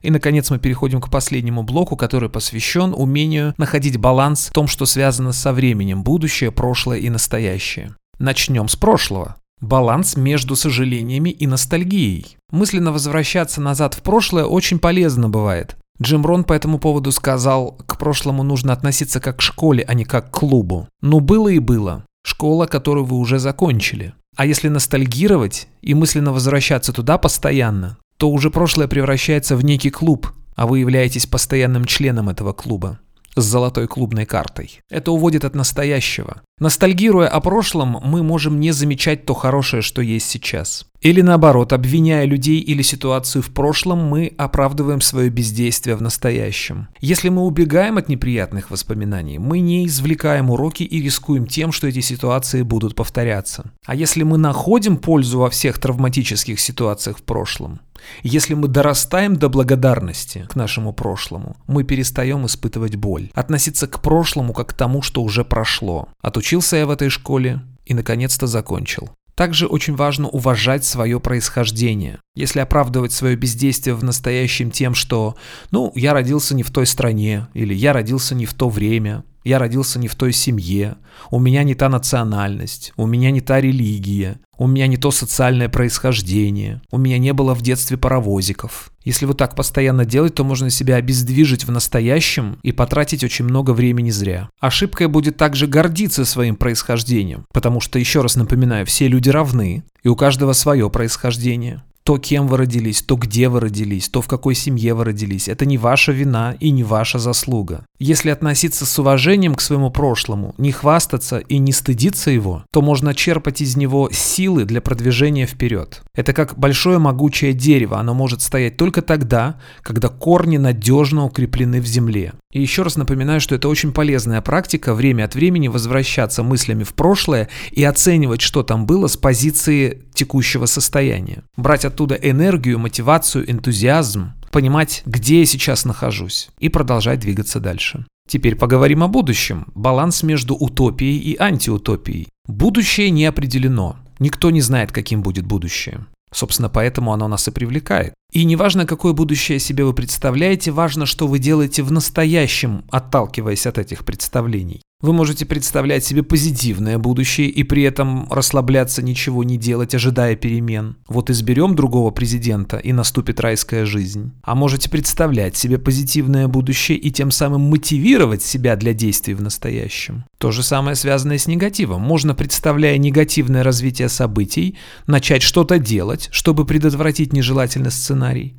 И, 0.05 0.11
наконец, 0.11 0.51
мы 0.51 0.59
переходим 0.59 1.01
к 1.01 1.11
последнему 1.11 1.63
блоку, 1.63 1.97
который 1.97 2.29
посвящен 2.29 2.93
умению 2.95 3.55
находить 3.57 3.97
баланс 3.97 4.49
в 4.51 4.53
том, 4.53 4.67
что 4.67 4.85
связано 4.85 5.33
со 5.33 5.55
временем, 5.55 6.03
будущее, 6.03 6.53
прошлое 6.53 6.99
и 6.99 7.09
настоящее. 7.09 7.97
Начнем 8.19 8.69
с 8.69 8.77
прошлого. 8.77 9.37
Баланс 9.63 10.17
между 10.17 10.57
сожалениями 10.57 11.31
и 11.31 11.47
ностальгией. 11.47 12.37
Мысленно 12.51 12.93
возвращаться 12.93 13.63
назад 13.63 13.95
в 13.95 14.03
прошлое 14.03 14.45
очень 14.45 14.79
полезно 14.79 15.31
бывает. 15.31 15.79
Джим 16.03 16.27
Рон 16.27 16.45
по 16.45 16.53
этому 16.53 16.79
поводу 16.79 17.11
сказал, 17.11 17.73
к 17.87 17.97
прошлому 17.97 18.43
нужно 18.43 18.75
относиться 18.75 19.21
как 19.21 19.39
к 19.39 19.43
школе, 19.43 19.87
а 19.89 19.95
не 19.95 20.05
как 20.05 20.31
к 20.31 20.39
клубу. 20.39 20.87
Ну 21.01 21.21
было 21.21 21.49
и 21.49 21.61
было. 21.61 22.05
Школа, 22.27 22.67
которую 22.67 23.07
вы 23.07 23.17
уже 23.17 23.39
закончили. 23.39 24.13
А 24.37 24.45
если 24.45 24.69
ностальгировать 24.69 25.67
и 25.81 25.95
мысленно 25.95 26.33
возвращаться 26.33 26.93
туда 26.93 27.17
постоянно, 27.17 27.97
то 28.25 28.31
уже 28.31 28.49
прошлое 28.49 28.89
превращается 28.89 29.55
в 29.55 29.63
некий 29.63 29.91
клуб, 29.91 30.33
а 30.57 30.67
вы 30.67 30.79
являетесь 30.79 31.27
постоянным 31.27 31.85
членом 31.85 32.31
этого 32.31 32.55
клуба 32.55 32.99
с 33.37 33.45
золотой 33.45 33.87
клубной 33.87 34.25
картой. 34.25 34.81
Это 34.89 35.13
уводит 35.13 35.45
от 35.45 35.55
настоящего. 35.55 36.41
Ностальгируя 36.61 37.27
о 37.27 37.41
прошлом, 37.41 37.99
мы 38.05 38.23
можем 38.23 38.61
не 38.61 38.71
замечать 38.71 39.27
то 39.27 39.35
хорошее, 39.35 39.83
что 39.83 40.01
есть 40.01 40.31
сейчас. 40.31 40.87
Или 41.01 41.21
наоборот, 41.21 41.73
обвиняя 41.73 42.25
людей 42.27 42.61
или 42.61 42.81
ситуацию 42.81 43.43
в 43.43 43.53
прошлом, 43.53 43.99
мы 44.05 44.33
оправдываем 44.39 45.01
свое 45.01 45.31
бездействие 45.31 45.97
в 45.97 46.03
настоящем. 46.03 46.87
Если 47.01 47.29
мы 47.29 47.43
убегаем 47.43 47.99
от 47.99 48.09
неприятных 48.09 48.71
воспоминаний, 48.71 49.39
мы 49.39 49.59
не 49.59 49.85
извлекаем 49.87 50.49
уроки 50.49 50.85
и 50.85 51.03
рискуем 51.03 51.47
тем, 51.47 51.73
что 51.73 51.89
эти 51.89 52.01
ситуации 52.01 52.63
будут 52.63 52.95
повторяться. 52.95 53.73
А 53.85 53.97
если 53.97 54.23
мы 54.23 54.39
находим 54.39 54.97
пользу 54.97 55.41
во 55.41 55.51
всех 55.51 55.79
травматических 55.79 56.61
ситуациях 56.61 57.19
в 57.19 57.23
прошлом, 57.23 57.81
если 58.23 58.55
мы 58.55 58.69
дорастаем 58.69 59.37
до 59.37 59.49
благодарности 59.49 60.47
к 60.49 60.57
нашему 60.57 60.93
прошлому, 60.93 61.57
мы 61.67 61.85
перестаем 61.85 62.47
испытывать 62.47 62.97
боль. 62.97 63.31
Относиться 63.35 63.87
к 63.87 64.01
прошлому 64.01 64.53
как 64.53 64.69
к 64.69 64.73
тому, 64.75 65.03
что 65.03 65.23
уже 65.23 65.45
прошло. 65.45 66.09
Отучился 66.45 66.77
я 66.77 66.85
в 66.85 66.91
этой 66.91 67.09
школе 67.09 67.63
и 67.87 67.95
наконец-то 67.95 68.47
закончил. 68.47 69.09
Также 69.35 69.67
очень 69.67 69.97
важно 69.97 70.29
уважать 70.29 70.85
свое 70.85 71.19
происхождение. 71.19 72.19
Если 72.37 72.61
оправдывать 72.61 73.13
свое 73.13 73.35
бездействие 73.35 73.95
в 73.95 74.05
настоящем 74.05 74.71
тем, 74.71 74.95
что 74.95 75.37
«ну, 75.71 75.91
я 75.95 76.13
родился 76.13 76.55
не 76.55 76.63
в 76.63 76.71
той 76.71 76.85
стране» 76.85 77.47
или 77.55 77.73
«я 77.73 77.95
родился 77.95 78.35
не 78.35 78.45
в 78.45 78.53
то 78.53 78.69
время», 78.69 79.25
Я 79.43 79.59
родился 79.59 79.99
не 79.99 80.09
в 80.09 80.15
той 80.15 80.33
семье, 80.33 80.97
у 81.31 81.39
меня 81.39 81.65
не 81.65 81.75
та 81.75 81.91
национальность, 81.91 82.95
у 82.97 83.07
меня 83.07 83.31
не 83.31 83.43
та 83.43 83.61
религия, 83.61 84.41
у 84.59 84.67
меня 84.67 84.87
не 84.87 84.97
то 84.97 85.11
социальное 85.11 85.69
происхождение, 85.69 86.81
у 86.91 86.99
меня 86.99 87.19
не 87.19 87.33
было 87.33 87.55
в 87.55 87.63
детстве 87.63 87.97
паровозиков. 87.97 88.91
Если 89.05 89.27
вот 89.27 89.37
так 89.37 89.55
постоянно 89.55 90.05
делать, 90.05 90.35
то 90.35 90.45
можно 90.45 90.71
себя 90.71 90.97
обездвижить 90.97 91.65
в 91.65 91.71
настоящем 91.71 92.59
и 92.63 92.73
потратить 92.73 93.23
очень 93.23 93.45
много 93.45 93.73
времени 93.73 94.11
зря. 94.11 94.49
Ошибкой 94.61 95.09
будет 95.09 95.37
также 95.37 95.67
гордиться 95.67 96.25
своим 96.25 96.57
происхождением, 96.57 97.45
потому 97.53 97.81
что, 97.81 97.99
еще 97.99 98.23
раз 98.23 98.37
напоминаю, 98.37 98.87
все 98.87 99.09
люди 99.09 99.29
равны, 99.29 99.85
и 100.03 100.09
у 100.09 100.17
каждого 100.17 100.53
свое 100.55 100.89
происхождение 100.89 101.83
то, 102.05 102.19
кем 102.19 102.47
вы 102.49 102.59
родились, 102.59 103.03
то, 103.03 103.17
где 103.17 103.49
вы 103.49 103.61
родились, 103.61 104.11
то, 104.11 104.21
в 104.21 104.29
какой 104.29 104.55
семье 104.55 104.93
вы 104.93 105.05
родились. 105.05 105.49
Это 105.49 105.65
не 105.65 105.79
ваша 105.79 106.13
вина 106.13 106.55
и 106.61 106.71
не 106.71 106.85
ваша 106.85 107.19
заслуга. 107.19 107.87
Если 107.99 108.29
относиться 108.29 108.85
с 108.85 108.99
уважением 108.99 109.55
к 109.55 109.63
своему 109.63 109.91
прошлому, 109.91 110.55
не 110.59 110.71
хвастаться 110.71 111.39
и 111.39 111.57
не 111.57 111.73
стыдиться 111.73 112.31
его, 112.31 112.65
то 112.71 112.83
можно 112.83 113.15
черпать 113.15 113.63
из 113.63 113.77
него 113.77 114.11
силы 114.13 114.67
для 114.67 114.83
продвижения 114.83 115.47
вперед. 115.47 116.03
Это 116.15 116.35
как 116.35 116.59
большое 116.59 116.99
могучее 116.99 117.55
дерево, 117.55 117.99
оно 117.99 118.13
может 118.13 118.43
стоять 118.43 118.77
только 118.77 119.01
тогда, 119.01 119.59
когда 119.83 120.09
корни 120.09 120.59
надежно 120.59 121.25
укреплены 121.25 121.81
в 121.81 121.87
земле. 121.87 122.35
И 122.53 122.61
еще 122.61 122.83
раз 122.83 122.97
напоминаю, 122.97 123.41
что 123.41 123.55
это 123.55 123.69
очень 123.69 123.93
полезная 123.93 124.43
практика 124.43 124.95
время 124.95 125.25
от 125.25 125.35
времени 125.35 125.69
возвращаться 125.69 126.43
мыслями 126.43 126.85
в 126.85 126.95
прошлое 126.95 127.49
и 127.73 127.83
оценивать, 127.83 128.43
что 128.43 128.63
там 128.63 128.85
было 128.85 129.07
с 129.07 129.17
позиции 129.17 130.04
текущего 130.15 130.67
состояния. 130.67 131.43
Брать 131.57 131.85
оттуда 131.85 132.15
энергию, 132.15 132.79
мотивацию, 132.79 133.51
энтузиазм, 133.51 134.33
понимать, 134.51 135.03
где 135.05 135.41
я 135.41 135.47
сейчас 135.47 135.85
нахожусь 135.85 136.49
и 136.59 136.69
продолжать 136.69 137.21
двигаться 137.21 137.61
дальше. 137.61 138.07
Теперь 138.29 138.57
поговорим 138.57 139.03
о 139.03 139.09
будущем. 139.09 139.67
Баланс 139.75 140.23
между 140.23 140.55
утопией 140.55 141.19
и 141.19 141.37
антиутопией. 141.39 142.29
Будущее 142.47 143.11
не 143.11 143.27
определено. 143.27 143.97
Никто 144.19 144.51
не 144.51 144.61
знает, 144.61 144.93
каким 144.93 145.23
будет 145.23 145.45
будущее. 145.45 146.07
Собственно, 146.33 146.69
поэтому 146.69 147.13
оно 147.13 147.29
нас 147.29 147.47
и 147.47 147.51
привлекает. 147.51 148.15
И 148.33 148.45
не 148.45 148.57
важно, 148.57 148.87
какое 148.87 149.13
будущее 149.13 149.61
себе 149.61 149.85
вы 149.85 149.93
представляете, 149.93 150.73
важно, 150.73 151.07
что 151.07 151.29
вы 151.29 151.39
делаете 151.39 151.83
в 151.83 151.93
настоящем, 151.93 152.85
отталкиваясь 152.91 153.67
от 153.67 153.79
этих 153.79 154.05
представлений. 154.05 154.83
Вы 155.05 155.13
можете 155.13 155.45
представлять 155.45 156.03
себе 156.03 156.23
позитивное 156.23 156.97
будущее 156.97 157.49
и 157.49 157.63
при 157.63 157.83
этом 157.83 158.27
расслабляться, 158.31 159.03
ничего 159.03 159.45
не 159.45 159.59
делать, 159.59 159.95
ожидая 159.95 160.35
перемен. 160.35 160.97
Вот 161.09 161.29
изберем 161.29 161.75
другого 161.75 162.11
президента 162.11 162.79
и 162.79 162.91
наступит 162.95 163.39
райская 163.39 163.85
жизнь. 163.85 164.33
А 164.43 164.55
можете 164.55 164.89
представлять 164.89 165.59
себе 165.59 165.77
позитивное 165.77 166.49
будущее 166.49 166.97
и 166.97 167.11
тем 167.11 167.31
самым 167.33 167.61
мотивировать 167.69 168.41
себя 168.41 168.77
для 168.77 168.95
действий 168.95 169.35
в 169.35 169.43
настоящем. 169.43 170.25
То 170.39 170.53
же 170.53 170.63
самое 170.63 170.97
связанное 170.97 171.37
с 171.37 171.47
негативом. 171.47 172.01
Можно, 172.01 172.35
представляя 172.35 172.97
негативное 172.97 173.63
развитие 173.63 174.09
событий, 174.09 174.79
начать 175.07 175.43
что-то 175.43 175.79
делать, 175.79 176.31
чтобы 176.33 176.65
предотвратить 176.65 177.35
нежелательный 177.35 177.91
сценарий. 177.91 178.55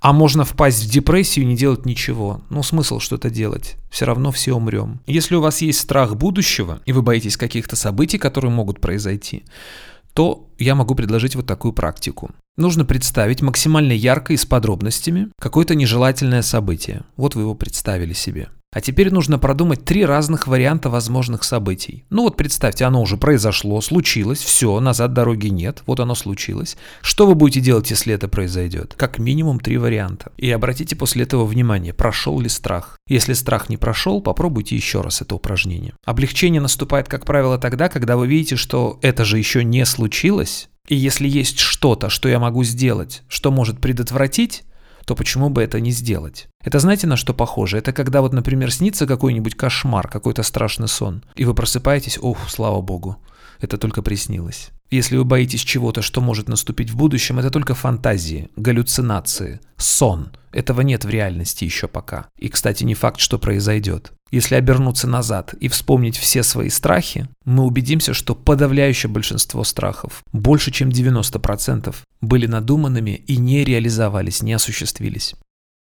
А 0.00 0.12
можно 0.12 0.44
впасть 0.44 0.84
в 0.84 0.90
депрессию 0.90 1.44
и 1.44 1.48
не 1.48 1.56
делать 1.56 1.86
ничего. 1.86 2.42
Ну, 2.50 2.62
смысл 2.62 3.00
что-то 3.00 3.30
делать. 3.30 3.76
Все 3.90 4.04
равно 4.04 4.30
все 4.32 4.54
умрем. 4.54 5.00
Если 5.06 5.34
у 5.34 5.40
вас 5.40 5.62
есть 5.62 5.80
страх 5.80 6.16
будущего, 6.16 6.80
и 6.84 6.92
вы 6.92 7.02
боитесь 7.02 7.36
каких-то 7.36 7.76
событий, 7.76 8.18
которые 8.18 8.50
могут 8.50 8.80
произойти, 8.80 9.44
то 10.14 10.48
я 10.58 10.74
могу 10.74 10.94
предложить 10.94 11.34
вот 11.34 11.46
такую 11.46 11.72
практику. 11.72 12.30
Нужно 12.56 12.84
представить 12.84 13.42
максимально 13.42 13.92
ярко 13.92 14.32
и 14.32 14.36
с 14.36 14.46
подробностями 14.46 15.28
какое-то 15.40 15.74
нежелательное 15.74 16.42
событие. 16.42 17.02
Вот 17.16 17.34
вы 17.34 17.42
его 17.42 17.54
представили 17.54 18.12
себе. 18.12 18.48
А 18.74 18.80
теперь 18.80 19.12
нужно 19.12 19.38
продумать 19.38 19.84
три 19.84 20.04
разных 20.04 20.48
варианта 20.48 20.90
возможных 20.90 21.44
событий. 21.44 22.04
Ну 22.10 22.24
вот 22.24 22.36
представьте, 22.36 22.84
оно 22.84 23.00
уже 23.00 23.16
произошло, 23.16 23.80
случилось, 23.80 24.40
все, 24.40 24.80
назад 24.80 25.12
дороги 25.12 25.46
нет, 25.46 25.84
вот 25.86 26.00
оно 26.00 26.16
случилось. 26.16 26.76
Что 27.00 27.28
вы 27.28 27.36
будете 27.36 27.60
делать, 27.60 27.88
если 27.90 28.12
это 28.12 28.26
произойдет? 28.26 28.94
Как 28.96 29.18
минимум 29.18 29.60
три 29.60 29.78
варианта. 29.78 30.32
И 30.36 30.50
обратите 30.50 30.96
после 30.96 31.22
этого 31.22 31.46
внимание, 31.46 31.94
прошел 31.94 32.40
ли 32.40 32.48
страх. 32.48 32.98
Если 33.06 33.32
страх 33.32 33.68
не 33.68 33.76
прошел, 33.76 34.20
попробуйте 34.20 34.74
еще 34.74 35.02
раз 35.02 35.22
это 35.22 35.36
упражнение. 35.36 35.94
Облегчение 36.04 36.60
наступает, 36.60 37.08
как 37.08 37.24
правило, 37.24 37.58
тогда, 37.58 37.88
когда 37.88 38.16
вы 38.16 38.26
видите, 38.26 38.56
что 38.56 38.98
это 39.02 39.24
же 39.24 39.38
еще 39.38 39.62
не 39.62 39.86
случилось, 39.86 40.68
и 40.88 40.96
если 40.96 41.28
есть 41.28 41.60
что-то, 41.60 42.10
что 42.10 42.28
я 42.28 42.40
могу 42.40 42.64
сделать, 42.64 43.22
что 43.28 43.52
может 43.52 43.80
предотвратить, 43.80 44.64
то 45.04 45.14
почему 45.14 45.50
бы 45.50 45.62
это 45.62 45.80
не 45.80 45.90
сделать? 45.90 46.48
Это 46.62 46.78
знаете, 46.78 47.06
на 47.06 47.16
что 47.16 47.34
похоже? 47.34 47.78
Это 47.78 47.92
когда 47.92 48.20
вот, 48.20 48.32
например, 48.32 48.72
снится 48.72 49.06
какой-нибудь 49.06 49.54
кошмар, 49.54 50.08
какой-то 50.08 50.42
страшный 50.42 50.88
сон, 50.88 51.24
и 51.36 51.44
вы 51.44 51.54
просыпаетесь, 51.54 52.18
ох, 52.20 52.48
слава 52.48 52.80
богу, 52.80 53.18
это 53.60 53.78
только 53.78 54.02
приснилось. 54.02 54.70
Если 54.90 55.16
вы 55.16 55.24
боитесь 55.24 55.62
чего-то, 55.62 56.02
что 56.02 56.20
может 56.20 56.48
наступить 56.48 56.90
в 56.90 56.96
будущем, 56.96 57.38
это 57.38 57.50
только 57.50 57.74
фантазии, 57.74 58.50
галлюцинации, 58.56 59.60
сон. 59.76 60.32
Этого 60.52 60.82
нет 60.82 61.04
в 61.04 61.10
реальности 61.10 61.64
еще 61.64 61.88
пока. 61.88 62.28
И, 62.38 62.48
кстати, 62.48 62.84
не 62.84 62.94
факт, 62.94 63.18
что 63.20 63.38
произойдет. 63.38 64.12
Если 64.34 64.56
обернуться 64.56 65.06
назад 65.06 65.54
и 65.60 65.68
вспомнить 65.68 66.16
все 66.16 66.42
свои 66.42 66.68
страхи, 66.68 67.28
мы 67.44 67.62
убедимся, 67.62 68.14
что 68.14 68.34
подавляющее 68.34 69.08
большинство 69.08 69.62
страхов, 69.62 70.24
больше 70.32 70.72
чем 70.72 70.88
90%, 70.88 71.94
были 72.20 72.48
надуманными 72.48 73.22
и 73.28 73.36
не 73.36 73.62
реализовались, 73.62 74.42
не 74.42 74.52
осуществились. 74.52 75.36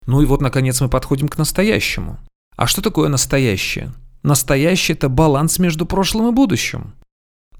Ну 0.05 0.21
и 0.21 0.25
вот, 0.25 0.41
наконец, 0.41 0.81
мы 0.81 0.89
подходим 0.89 1.29
к 1.29 1.37
настоящему. 1.37 2.19
А 2.57 2.67
что 2.67 2.81
такое 2.81 3.07
настоящее? 3.07 3.93
Настоящее– 4.21 4.95
это 4.97 5.07
баланс 5.07 5.57
между 5.57 5.85
прошлым 5.85 6.27
и 6.27 6.35
будущим. 6.35 6.95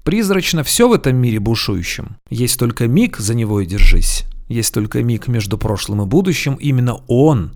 Призрачно 0.04 0.62
все 0.62 0.90
в 0.90 0.92
этом 0.92 1.16
мире 1.16 1.40
бушующем. 1.40 2.18
Есть 2.28 2.58
только 2.58 2.86
миг, 2.86 3.16
за 3.16 3.34
него 3.34 3.62
и 3.62 3.66
держись. 3.66 4.24
Есть 4.46 4.74
только 4.74 5.02
миг 5.02 5.26
между 5.26 5.56
прошлым 5.56 6.02
и 6.02 6.04
будущим, 6.04 6.56
именно 6.56 6.96
он 7.06 7.52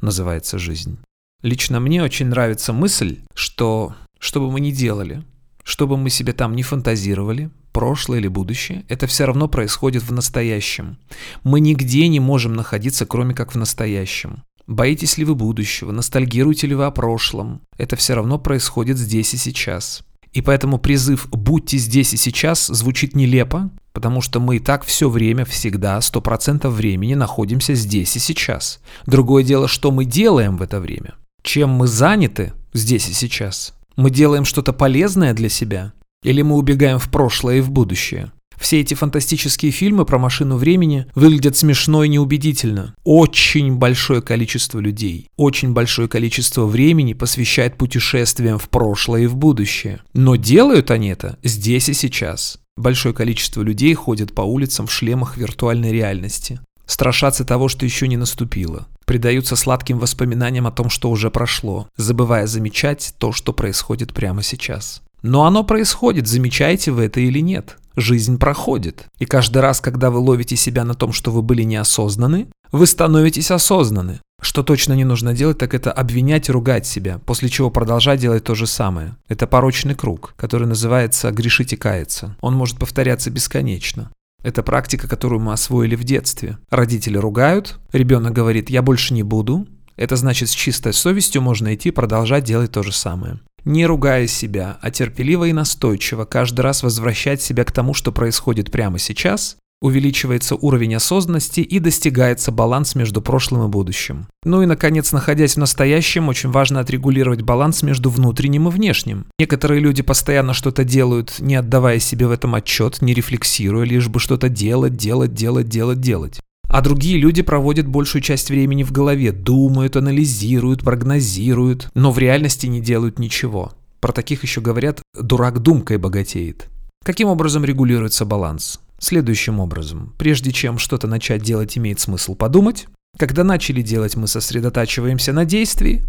называется 0.00 0.56
жизнь. 0.56 0.98
Лично 1.42 1.78
мне 1.78 2.02
очень 2.02 2.26
нравится 2.26 2.72
мысль, 2.72 3.20
что 3.34 3.94
что 4.18 4.40
бы 4.40 4.50
мы 4.50 4.58
ни 4.60 4.72
делали, 4.72 5.22
что 5.62 5.86
бы 5.86 5.96
мы 5.96 6.10
себе 6.10 6.32
там 6.32 6.56
не 6.56 6.64
фантазировали, 6.64 7.50
прошлое 7.72 8.18
или 8.18 8.26
будущее, 8.26 8.84
это 8.88 9.06
все 9.06 9.24
равно 9.24 9.46
происходит 9.46 10.02
в 10.02 10.12
настоящем. 10.12 10.98
Мы 11.44 11.60
нигде 11.60 12.08
не 12.08 12.18
можем 12.18 12.54
находиться, 12.54 13.06
кроме 13.06 13.34
как 13.34 13.54
в 13.54 13.58
настоящем. 13.58 14.42
Боитесь 14.66 15.16
ли 15.16 15.24
вы 15.24 15.36
будущего, 15.36 15.92
ностальгируете 15.92 16.66
ли 16.66 16.74
вы 16.74 16.86
о 16.86 16.90
прошлом, 16.90 17.60
это 17.76 17.94
все 17.94 18.14
равно 18.14 18.38
происходит 18.38 18.98
здесь 18.98 19.32
и 19.32 19.36
сейчас. 19.36 20.02
И 20.32 20.42
поэтому 20.42 20.78
призыв 20.78 21.28
«будьте 21.30 21.78
здесь 21.78 22.12
и 22.14 22.16
сейчас» 22.16 22.66
звучит 22.66 23.14
нелепо, 23.14 23.70
потому 23.92 24.20
что 24.20 24.40
мы 24.40 24.56
и 24.56 24.58
так 24.60 24.84
все 24.84 25.08
время, 25.08 25.44
всегда, 25.44 25.98
100% 25.98 26.68
времени 26.68 27.14
находимся 27.14 27.74
здесь 27.74 28.16
и 28.16 28.18
сейчас. 28.18 28.80
Другое 29.06 29.44
дело, 29.44 29.68
что 29.68 29.92
мы 29.92 30.04
делаем 30.04 30.56
в 30.56 30.62
это 30.62 30.80
время. 30.80 31.14
Чем 31.42 31.70
мы 31.70 31.86
заняты 31.86 32.52
здесь 32.72 33.08
и 33.08 33.12
сейчас? 33.12 33.74
Мы 33.96 34.10
делаем 34.10 34.44
что-то 34.44 34.72
полезное 34.72 35.34
для 35.34 35.48
себя? 35.48 35.92
Или 36.22 36.42
мы 36.42 36.56
убегаем 36.56 36.98
в 36.98 37.10
прошлое 37.10 37.58
и 37.58 37.60
в 37.60 37.70
будущее? 37.70 38.32
Все 38.58 38.80
эти 38.80 38.94
фантастические 38.94 39.70
фильмы 39.70 40.04
про 40.04 40.18
машину 40.18 40.56
времени 40.56 41.06
выглядят 41.14 41.56
смешно 41.56 42.02
и 42.02 42.08
неубедительно. 42.08 42.94
Очень 43.04 43.76
большое 43.76 44.20
количество 44.20 44.80
людей, 44.80 45.28
очень 45.36 45.72
большое 45.72 46.08
количество 46.08 46.66
времени 46.66 47.12
посвящает 47.12 47.78
путешествиям 47.78 48.58
в 48.58 48.68
прошлое 48.68 49.22
и 49.22 49.26
в 49.26 49.36
будущее. 49.36 50.00
Но 50.12 50.34
делают 50.34 50.90
они 50.90 51.08
это 51.08 51.38
здесь 51.44 51.88
и 51.88 51.94
сейчас. 51.94 52.58
Большое 52.76 53.14
количество 53.14 53.62
людей 53.62 53.94
ходят 53.94 54.34
по 54.34 54.42
улицам 54.42 54.86
в 54.86 54.92
шлемах 54.92 55.36
виртуальной 55.36 55.92
реальности. 55.92 56.60
Страшатся 56.86 57.44
того, 57.44 57.68
что 57.68 57.84
еще 57.84 58.08
не 58.08 58.16
наступило. 58.16 58.88
Предаются 59.08 59.56
сладким 59.56 59.98
воспоминаниям 59.98 60.66
о 60.66 60.70
том, 60.70 60.90
что 60.90 61.08
уже 61.10 61.30
прошло, 61.30 61.88
забывая 61.96 62.46
замечать 62.46 63.14
то, 63.16 63.32
что 63.32 63.54
происходит 63.54 64.12
прямо 64.12 64.42
сейчас. 64.42 65.00
Но 65.22 65.46
оно 65.46 65.64
происходит, 65.64 66.28
замечаете 66.28 66.90
вы 66.90 67.04
это 67.04 67.18
или 67.18 67.38
нет. 67.38 67.78
Жизнь 67.96 68.38
проходит. 68.38 69.06
И 69.18 69.24
каждый 69.24 69.62
раз, 69.62 69.80
когда 69.80 70.10
вы 70.10 70.18
ловите 70.18 70.56
себя 70.56 70.84
на 70.84 70.92
том, 70.92 71.14
что 71.14 71.30
вы 71.30 71.40
были 71.40 71.62
неосознаны, 71.62 72.48
вы 72.70 72.86
становитесь 72.86 73.50
осознаны. 73.50 74.20
Что 74.42 74.62
точно 74.62 74.92
не 74.92 75.04
нужно 75.04 75.32
делать, 75.32 75.56
так 75.56 75.72
это 75.72 75.90
обвинять 75.90 76.50
и 76.50 76.52
ругать 76.52 76.86
себя, 76.86 77.18
после 77.24 77.48
чего 77.48 77.70
продолжать 77.70 78.20
делать 78.20 78.44
то 78.44 78.54
же 78.54 78.66
самое. 78.66 79.16
Это 79.26 79.46
порочный 79.46 79.94
круг, 79.94 80.34
который 80.36 80.68
называется 80.68 81.30
«грешить 81.30 81.72
и 81.72 81.76
каяться». 81.76 82.36
Он 82.42 82.54
может 82.54 82.78
повторяться 82.78 83.30
бесконечно. 83.30 84.10
Это 84.42 84.62
практика, 84.62 85.08
которую 85.08 85.40
мы 85.40 85.52
освоили 85.52 85.96
в 85.96 86.04
детстве. 86.04 86.58
Родители 86.70 87.16
ругают, 87.16 87.78
ребенок 87.92 88.32
говорит 88.32 88.70
«я 88.70 88.82
больше 88.82 89.14
не 89.14 89.22
буду». 89.22 89.66
Это 89.96 90.14
значит, 90.14 90.48
с 90.48 90.52
чистой 90.52 90.92
совестью 90.92 91.42
можно 91.42 91.74
идти 91.74 91.90
продолжать 91.90 92.44
делать 92.44 92.70
то 92.70 92.82
же 92.82 92.92
самое 92.92 93.40
не 93.68 93.86
ругая 93.86 94.26
себя, 94.26 94.78
а 94.80 94.90
терпеливо 94.90 95.44
и 95.44 95.52
настойчиво 95.52 96.24
каждый 96.24 96.60
раз 96.60 96.82
возвращать 96.82 97.42
себя 97.42 97.64
к 97.64 97.72
тому, 97.72 97.94
что 97.94 98.12
происходит 98.12 98.70
прямо 98.70 98.98
сейчас, 98.98 99.56
увеличивается 99.80 100.56
уровень 100.56 100.96
осознанности 100.96 101.60
и 101.60 101.78
достигается 101.78 102.52
баланс 102.52 102.94
между 102.94 103.22
прошлым 103.22 103.66
и 103.66 103.68
будущим. 103.68 104.26
Ну 104.44 104.62
и, 104.62 104.66
наконец, 104.66 105.12
находясь 105.12 105.54
в 105.54 105.58
настоящем, 105.58 106.28
очень 106.28 106.50
важно 106.50 106.80
отрегулировать 106.80 107.42
баланс 107.42 107.82
между 107.82 108.10
внутренним 108.10 108.68
и 108.68 108.70
внешним. 108.70 109.26
Некоторые 109.38 109.80
люди 109.80 110.02
постоянно 110.02 110.54
что-то 110.54 110.84
делают, 110.84 111.36
не 111.38 111.54
отдавая 111.54 111.98
себе 111.98 112.26
в 112.26 112.32
этом 112.32 112.54
отчет, 112.54 113.02
не 113.02 113.14
рефлексируя, 113.14 113.84
лишь 113.84 114.08
бы 114.08 114.20
что-то 114.20 114.48
делать, 114.48 114.96
делать, 114.96 115.34
делать, 115.34 115.68
делать, 115.68 116.00
делать. 116.00 116.40
А 116.68 116.82
другие 116.82 117.16
люди 117.16 117.42
проводят 117.42 117.86
большую 117.86 118.20
часть 118.20 118.50
времени 118.50 118.82
в 118.82 118.92
голове, 118.92 119.32
думают, 119.32 119.96
анализируют, 119.96 120.82
прогнозируют, 120.82 121.88
но 121.94 122.12
в 122.12 122.18
реальности 122.18 122.66
не 122.66 122.80
делают 122.80 123.18
ничего. 123.18 123.72
Про 124.00 124.12
таких 124.12 124.42
еще 124.42 124.60
говорят 124.60 125.00
«дурак 125.18 125.60
думкой 125.60 125.96
богатеет». 125.96 126.68
Каким 127.04 127.28
образом 127.28 127.64
регулируется 127.64 128.26
баланс? 128.26 128.80
Следующим 129.00 129.60
образом. 129.60 130.14
Прежде 130.18 130.50
чем 130.50 130.78
что-то 130.78 131.06
начать 131.06 131.42
делать, 131.42 131.78
имеет 131.78 132.00
смысл 132.00 132.34
подумать. 132.34 132.86
Когда 133.16 133.44
начали 133.44 133.80
делать, 133.80 134.16
мы 134.16 134.26
сосредотачиваемся 134.26 135.32
на 135.32 135.44
действии. 135.44 136.04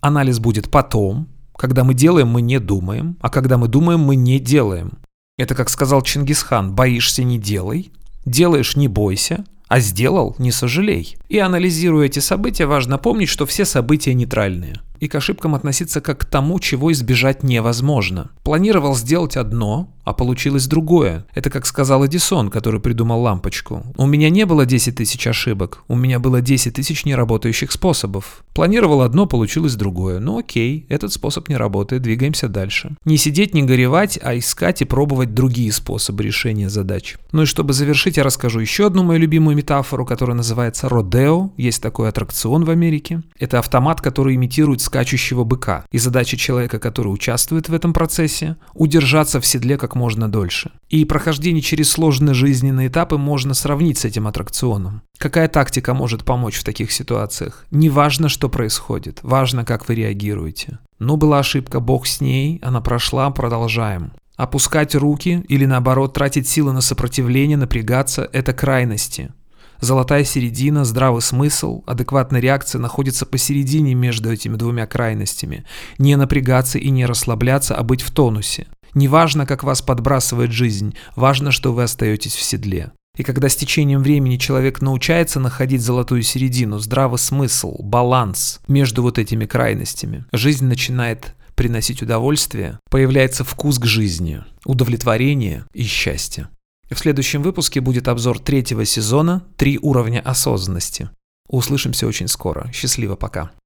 Анализ 0.00 0.40
будет 0.40 0.70
потом. 0.70 1.28
Когда 1.56 1.84
мы 1.84 1.94
делаем, 1.94 2.28
мы 2.28 2.42
не 2.42 2.58
думаем. 2.58 3.16
А 3.20 3.30
когда 3.30 3.58
мы 3.58 3.68
думаем, 3.68 4.00
мы 4.00 4.16
не 4.16 4.40
делаем. 4.40 4.98
Это, 5.38 5.54
как 5.54 5.70
сказал 5.70 6.02
Чингисхан, 6.02 6.74
боишься– 6.74 7.22
не 7.24 7.38
делай. 7.38 7.92
Делаешь– 8.24 8.74
не 8.76 8.88
бойся. 8.88 9.44
А 9.68 9.80
сделал– 9.80 10.34
не 10.38 10.50
сожалей. 10.50 11.16
И 11.28 11.38
анализируя 11.38 12.06
эти 12.06 12.18
события, 12.18 12.66
важно 12.66 12.98
помнить, 12.98 13.28
что 13.28 13.46
все 13.46 13.64
события 13.64 14.14
нейтральные– 14.14 14.80
и 15.02 15.08
к 15.08 15.16
ошибкам 15.16 15.56
относиться 15.56 16.00
как 16.00 16.20
к 16.20 16.24
тому, 16.26 16.60
чего 16.60 16.92
избежать 16.92 17.42
невозможно. 17.42 18.30
Планировал 18.44 18.94
сделать 18.94 19.36
одно, 19.36 19.92
а 20.04 20.12
получилось 20.12 20.66
другое. 20.66 21.26
Это 21.34 21.50
как 21.50 21.66
сказал 21.66 22.04
Эдисон, 22.04 22.50
который 22.50 22.80
придумал 22.80 23.22
лампочку. 23.22 23.84
У 23.96 24.06
меня 24.06 24.30
не 24.30 24.46
было 24.46 24.66
10 24.66 24.96
тысяч 24.96 25.26
ошибок, 25.26 25.84
у 25.88 25.96
меня 25.96 26.18
было 26.18 26.40
10 26.40 26.74
тысяч 26.74 27.04
неработающих 27.04 27.72
способов. 27.72 28.44
Планировал 28.54 29.02
одно, 29.02 29.26
получилось 29.26 29.76
другое. 29.76 30.18
Ну 30.18 30.38
окей, 30.38 30.86
этот 30.88 31.12
способ 31.12 31.48
не 31.48 31.56
работает, 31.56 32.02
двигаемся 32.02 32.48
дальше. 32.48 32.96
Не 33.04 33.16
сидеть, 33.16 33.54
не 33.54 33.62
горевать, 33.62 34.18
а 34.22 34.36
искать 34.36 34.82
и 34.82 34.84
пробовать 34.84 35.34
другие 35.34 35.72
способы 35.72 36.22
решения 36.22 36.68
задач. 36.68 37.16
Ну 37.32 37.42
и 37.42 37.46
чтобы 37.46 37.72
завершить, 37.72 38.16
я 38.16 38.24
расскажу 38.24 38.60
еще 38.60 38.86
одну 38.86 39.04
мою 39.04 39.20
любимую 39.20 39.56
метафору, 39.56 40.04
которая 40.04 40.36
называется 40.36 40.88
Родео. 40.88 41.50
Есть 41.56 41.82
такой 41.82 42.08
аттракцион 42.08 42.64
в 42.64 42.70
Америке. 42.70 43.22
Это 43.38 43.58
автомат, 43.58 44.00
который 44.00 44.34
имитирует 44.34 44.80
скачущего 44.80 45.44
быка. 45.44 45.84
И 45.90 45.98
задача 45.98 46.36
человека, 46.36 46.78
который 46.78 47.08
участвует 47.08 47.68
в 47.68 47.74
этом 47.74 47.92
процессе, 47.92 48.56
удержаться 48.74 49.40
в 49.40 49.46
седле 49.46 49.78
как 49.78 49.91
можно 49.94 50.30
дольше. 50.30 50.70
И 50.88 51.04
прохождение 51.04 51.62
через 51.62 51.90
сложные 51.90 52.34
жизненные 52.34 52.88
этапы 52.88 53.16
можно 53.16 53.54
сравнить 53.54 53.98
с 53.98 54.04
этим 54.04 54.26
аттракционом. 54.26 55.02
Какая 55.18 55.48
тактика 55.48 55.94
может 55.94 56.24
помочь 56.24 56.58
в 56.58 56.64
таких 56.64 56.92
ситуациях? 56.92 57.66
Не 57.70 57.90
важно, 57.90 58.28
что 58.28 58.48
происходит, 58.48 59.20
важно, 59.22 59.64
как 59.64 59.88
вы 59.88 59.94
реагируете. 59.94 60.78
Ну, 60.98 61.16
была 61.16 61.40
ошибка, 61.40 61.80
бог 61.80 62.06
с 62.06 62.20
ней, 62.20 62.58
она 62.62 62.80
прошла, 62.80 63.30
продолжаем. 63.30 64.12
Опускать 64.36 64.94
руки 64.94 65.44
или 65.48 65.66
наоборот 65.66 66.14
тратить 66.14 66.48
силы 66.48 66.72
на 66.72 66.80
сопротивление, 66.80 67.56
напрягаться– 67.56 68.28
это 68.32 68.52
крайности. 68.52 69.32
Золотая 69.82 70.22
середина, 70.22 70.84
здравый 70.84 71.22
смысл, 71.22 71.82
адекватная 71.86 72.40
реакция 72.40 72.78
находится 72.78 73.26
посередине 73.26 73.94
между 73.94 74.32
этими 74.32 74.54
двумя 74.54 74.86
крайностями. 74.86 75.64
Не 75.98 76.14
напрягаться 76.14 76.78
и 76.78 76.88
не 76.90 77.04
расслабляться, 77.04 77.74
а 77.74 77.82
быть 77.82 78.00
в 78.00 78.12
тонусе. 78.12 78.68
Не 78.94 79.08
важно, 79.08 79.46
как 79.46 79.62
вас 79.62 79.82
подбрасывает 79.82 80.52
жизнь, 80.52 80.94
важно, 81.16 81.50
что 81.50 81.72
вы 81.72 81.84
остаетесь 81.84 82.34
в 82.34 82.42
седле. 82.42 82.92
И 83.16 83.22
когда 83.22 83.48
с 83.48 83.56
течением 83.56 84.02
времени 84.02 84.36
человек 84.36 84.80
научается 84.80 85.38
находить 85.38 85.82
золотую 85.82 86.22
середину, 86.22 86.78
здравый 86.78 87.18
смысл, 87.18 87.76
баланс 87.82 88.60
между 88.68 89.02
вот 89.02 89.18
этими 89.18 89.44
крайностями, 89.44 90.24
жизнь 90.32 90.64
начинает 90.64 91.34
приносить 91.54 92.02
удовольствие, 92.02 92.78
появляется 92.90 93.44
вкус 93.44 93.78
к 93.78 93.84
жизни, 93.84 94.42
удовлетворение 94.64 95.66
и 95.74 95.84
счастье. 95.84 96.48
В 96.90 96.98
следующем 96.98 97.42
выпуске 97.42 97.80
будет 97.80 98.08
обзор 98.08 98.38
третьего 98.38 98.84
сезона 98.84 99.44
«Три 99.56 99.78
уровня 99.80 100.20
осознанности». 100.20 101.10
Услышимся 101.48 102.06
очень 102.06 102.28
скоро. 102.28 102.70
Счастливо, 102.72 103.16
пока. 103.16 103.52